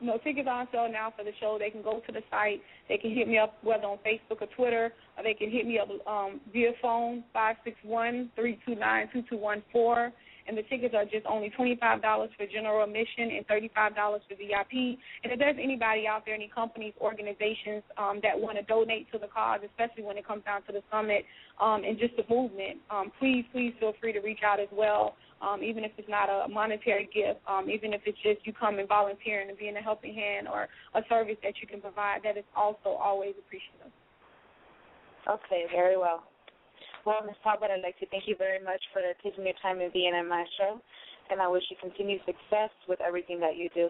no 0.00 0.18
tickets 0.18 0.48
are 0.48 0.60
on 0.60 0.68
sale 0.72 0.88
now 0.90 1.12
for 1.16 1.24
the 1.24 1.32
show. 1.40 1.56
They 1.58 1.70
can 1.70 1.82
go 1.82 2.00
to 2.06 2.12
the 2.12 2.22
site. 2.30 2.62
They 2.88 2.98
can 2.98 3.14
hit 3.14 3.28
me 3.28 3.38
up 3.38 3.62
whether 3.62 3.84
on 3.84 3.98
Facebook 3.98 4.42
or 4.42 4.46
Twitter, 4.48 4.92
or 5.16 5.22
they 5.22 5.34
can 5.34 5.50
hit 5.50 5.66
me 5.66 5.78
up 5.78 5.88
um, 6.06 6.40
via 6.52 6.72
phone 6.82 7.24
five 7.32 7.56
six 7.64 7.76
one 7.82 8.30
three 8.34 8.58
two 8.66 8.74
nine 8.74 9.08
two 9.12 9.22
two 9.30 9.36
one 9.36 9.62
four. 9.72 10.12
And 10.46 10.58
the 10.58 10.62
tickets 10.62 10.94
are 10.94 11.04
just 11.04 11.24
only 11.26 11.50
twenty 11.50 11.76
five 11.80 12.02
dollars 12.02 12.30
for 12.36 12.46
general 12.46 12.84
admission 12.84 13.30
and 13.36 13.46
thirty 13.46 13.70
five 13.74 13.94
dollars 13.94 14.20
for 14.28 14.36
VIP. 14.36 14.98
And 15.24 15.32
if 15.32 15.38
there's 15.38 15.56
anybody 15.60 16.06
out 16.06 16.24
there, 16.26 16.34
any 16.34 16.50
companies, 16.54 16.92
organizations 17.00 17.82
um, 17.96 18.20
that 18.22 18.38
want 18.38 18.58
to 18.58 18.62
donate 18.64 19.10
to 19.12 19.18
the 19.18 19.28
cause, 19.28 19.60
especially 19.64 20.04
when 20.04 20.18
it 20.18 20.26
comes 20.26 20.44
down 20.44 20.62
to 20.64 20.72
the 20.72 20.82
summit 20.90 21.24
um, 21.60 21.82
and 21.84 21.98
just 21.98 22.14
the 22.16 22.24
movement, 22.28 22.78
um, 22.90 23.10
please, 23.18 23.44
please 23.52 23.72
feel 23.80 23.94
free 24.00 24.12
to 24.12 24.20
reach 24.20 24.40
out 24.44 24.60
as 24.60 24.68
well. 24.72 25.16
Um, 25.40 25.62
even 25.62 25.84
if 25.84 25.92
it's 25.98 26.08
not 26.08 26.28
a 26.28 26.48
monetary 26.48 27.08
gift, 27.12 27.40
um, 27.46 27.68
even 27.68 27.92
if 27.92 28.00
it's 28.06 28.18
just 28.22 28.46
you 28.46 28.52
come 28.52 28.78
and 28.78 28.88
volunteering 28.88 29.48
and 29.48 29.58
being 29.58 29.76
a 29.76 29.82
helping 29.82 30.14
hand 30.14 30.48
or 30.48 30.68
a 30.94 31.02
service 31.08 31.36
that 31.42 31.54
you 31.60 31.66
can 31.66 31.80
provide, 31.80 32.20
that 32.24 32.36
is 32.36 32.44
also 32.56 32.96
always 33.00 33.34
appreciative. 33.38 33.92
Okay, 35.28 35.64
very 35.72 35.96
well. 35.96 36.24
Well, 37.04 37.20
Ms. 37.24 37.36
Talbot, 37.42 37.70
I'd 37.70 37.82
like 37.82 37.98
to 38.00 38.06
thank 38.06 38.24
you 38.26 38.36
very 38.36 38.62
much 38.62 38.80
for 38.92 39.02
taking 39.22 39.44
your 39.44 39.54
time 39.60 39.80
and 39.80 39.92
being 39.92 40.14
on 40.14 40.28
my 40.28 40.44
show, 40.58 40.80
and 41.30 41.40
I 41.40 41.48
wish 41.48 41.62
you 41.70 41.76
continued 41.80 42.20
success 42.24 42.70
with 42.88 43.00
everything 43.00 43.40
that 43.40 43.56
you 43.56 43.68
do. 43.74 43.88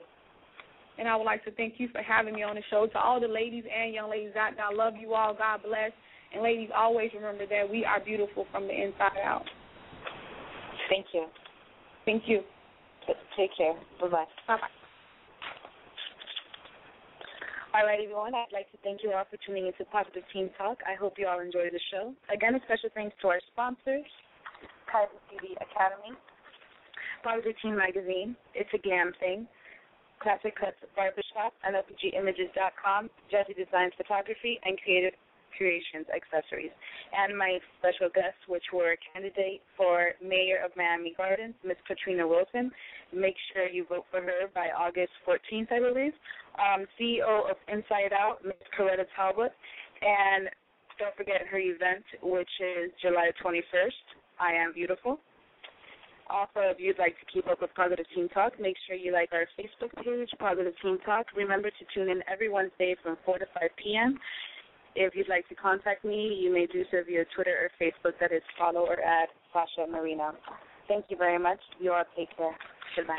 And 0.98 1.08
I 1.08 1.16
would 1.16 1.24
like 1.24 1.44
to 1.44 1.52
thank 1.52 1.74
you 1.78 1.88
for 1.88 2.02
having 2.02 2.34
me 2.34 2.42
on 2.42 2.56
the 2.56 2.62
show. 2.70 2.86
To 2.86 2.98
all 2.98 3.20
the 3.20 3.28
ladies 3.28 3.64
and 3.66 3.92
young 3.92 4.10
ladies 4.10 4.34
out 4.38 4.52
there, 4.56 4.66
I 4.66 4.72
love 4.72 4.94
you 5.00 5.14
all. 5.14 5.34
God 5.34 5.60
bless. 5.64 5.90
And 6.32 6.42
ladies, 6.42 6.70
always 6.74 7.10
remember 7.14 7.46
that 7.46 7.68
we 7.68 7.84
are 7.84 8.00
beautiful 8.00 8.46
from 8.50 8.64
the 8.64 8.74
inside 8.74 9.18
out. 9.24 9.44
Thank 10.88 11.06
you. 11.12 11.26
Thank 12.04 12.24
you. 12.26 12.42
Take 13.36 13.56
care. 13.56 13.74
Bye 14.00 14.08
bye. 14.08 14.24
Bye 14.46 14.56
bye. 14.56 14.84
All 17.75 17.83
right, 17.83 17.99
everyone. 17.99 18.39
I'd 18.39 18.55
like 18.55 18.70
to 18.70 18.79
thank 18.87 19.03
you 19.03 19.11
all 19.11 19.27
for 19.27 19.35
tuning 19.43 19.66
into 19.66 19.83
Positive 19.91 20.22
Teen 20.31 20.49
Talk. 20.57 20.79
I 20.87 20.95
hope 20.95 21.18
you 21.18 21.27
all 21.27 21.43
enjoyed 21.43 21.75
the 21.75 21.83
show. 21.91 22.14
Again, 22.31 22.55
a 22.55 22.62
special 22.70 22.87
thanks 22.95 23.18
to 23.18 23.35
our 23.35 23.43
sponsors, 23.51 24.07
Kaizen 24.87 25.18
Beauty 25.27 25.59
Academy, 25.59 26.14
Positive 27.27 27.59
Teen 27.59 27.75
Magazine, 27.75 28.39
It's 28.55 28.70
a 28.70 28.79
Glam 28.79 29.11
Thing, 29.18 29.51
Classic 30.22 30.55
Cuts 30.55 30.79
Barbershop, 30.95 31.51
NLPGimages.com, 31.66 33.11
JazziDesigns 33.27 33.99
Photography, 33.99 34.62
and 34.62 34.79
Kreative 34.79 35.18
Kreations 35.59 36.07
Accessories. 36.14 36.70
And 37.16 37.36
my 37.36 37.59
special 37.78 38.09
guests, 38.12 38.40
which 38.48 38.64
were 38.72 38.96
candidate 39.12 39.62
for 39.76 40.12
Mayor 40.22 40.59
of 40.64 40.72
Miami 40.76 41.14
Gardens, 41.16 41.55
Miss 41.64 41.76
Katrina 41.86 42.26
Wilson. 42.26 42.70
Make 43.12 43.36
sure 43.52 43.68
you 43.68 43.86
vote 43.88 44.05
for 44.11 44.20
her 44.20 44.50
by 44.55 44.68
August 44.76 45.12
14th, 45.26 45.70
I 45.72 45.80
believe. 45.80 46.12
Um, 46.59 46.86
CEO 46.98 47.50
of 47.50 47.57
Inside 47.68 48.12
Out, 48.12 48.44
Miss 48.44 48.61
Coretta 48.78 49.07
Talbot. 49.16 49.52
And 50.02 50.48
don't 50.98 51.14
forget 51.16 51.46
her 51.50 51.59
event, 51.59 52.05
which 52.22 52.50
is 52.61 52.90
July 53.02 53.30
21st. 53.42 54.05
I 54.40 54.52
Am 54.52 54.72
Beautiful. 54.72 55.18
Also, 56.30 56.72
if 56.72 56.78
you'd 56.80 56.98
like 56.98 57.14
to 57.20 57.26
keep 57.32 57.46
up 57.48 57.61
with 57.61 57.74
Positive 57.74 58.07
Teen 58.14 58.28
Talk, 58.30 58.59
make 58.59 58.76
sure 58.86 58.96
you 58.96 59.12
like 59.12 59.30
our 59.32 59.46
Facebook 59.59 59.92
page, 60.02 60.30
Positive 60.38 60.72
Teen 60.82 60.98
Talk. 61.05 61.26
Remember 61.36 61.68
to 61.68 61.84
tune 61.94 62.09
in 62.09 62.22
every 62.30 62.48
Wednesday 62.48 62.96
from 63.02 63.16
4 63.24 63.38
to 63.38 63.46
5 63.61 63.68
p.m. 63.82 64.18
If 64.97 65.14
you'd 65.16 65.28
like 65.28 65.49
to 65.49 65.55
contact 65.55 66.05
me, 66.05 66.38
you 66.40 66.53
may 66.53 66.66
do 66.66 66.84
so 66.90 66.99
via 67.07 67.24
Twitter 67.34 67.57
or 67.62 67.70
Facebook. 67.80 68.12
That 68.20 68.32
is 68.32 68.42
follow 68.59 68.82
or 68.82 69.01
add 69.01 69.28
Sasha 69.53 69.90
Marina. 69.90 70.32
Thank 70.86 71.07
you 71.09 71.16
very 71.16 71.38
much. 71.38 71.59
You 71.80 71.92
all 71.92 72.05
take 72.16 72.36
care. 72.36 72.57
Goodbye. 72.97 73.18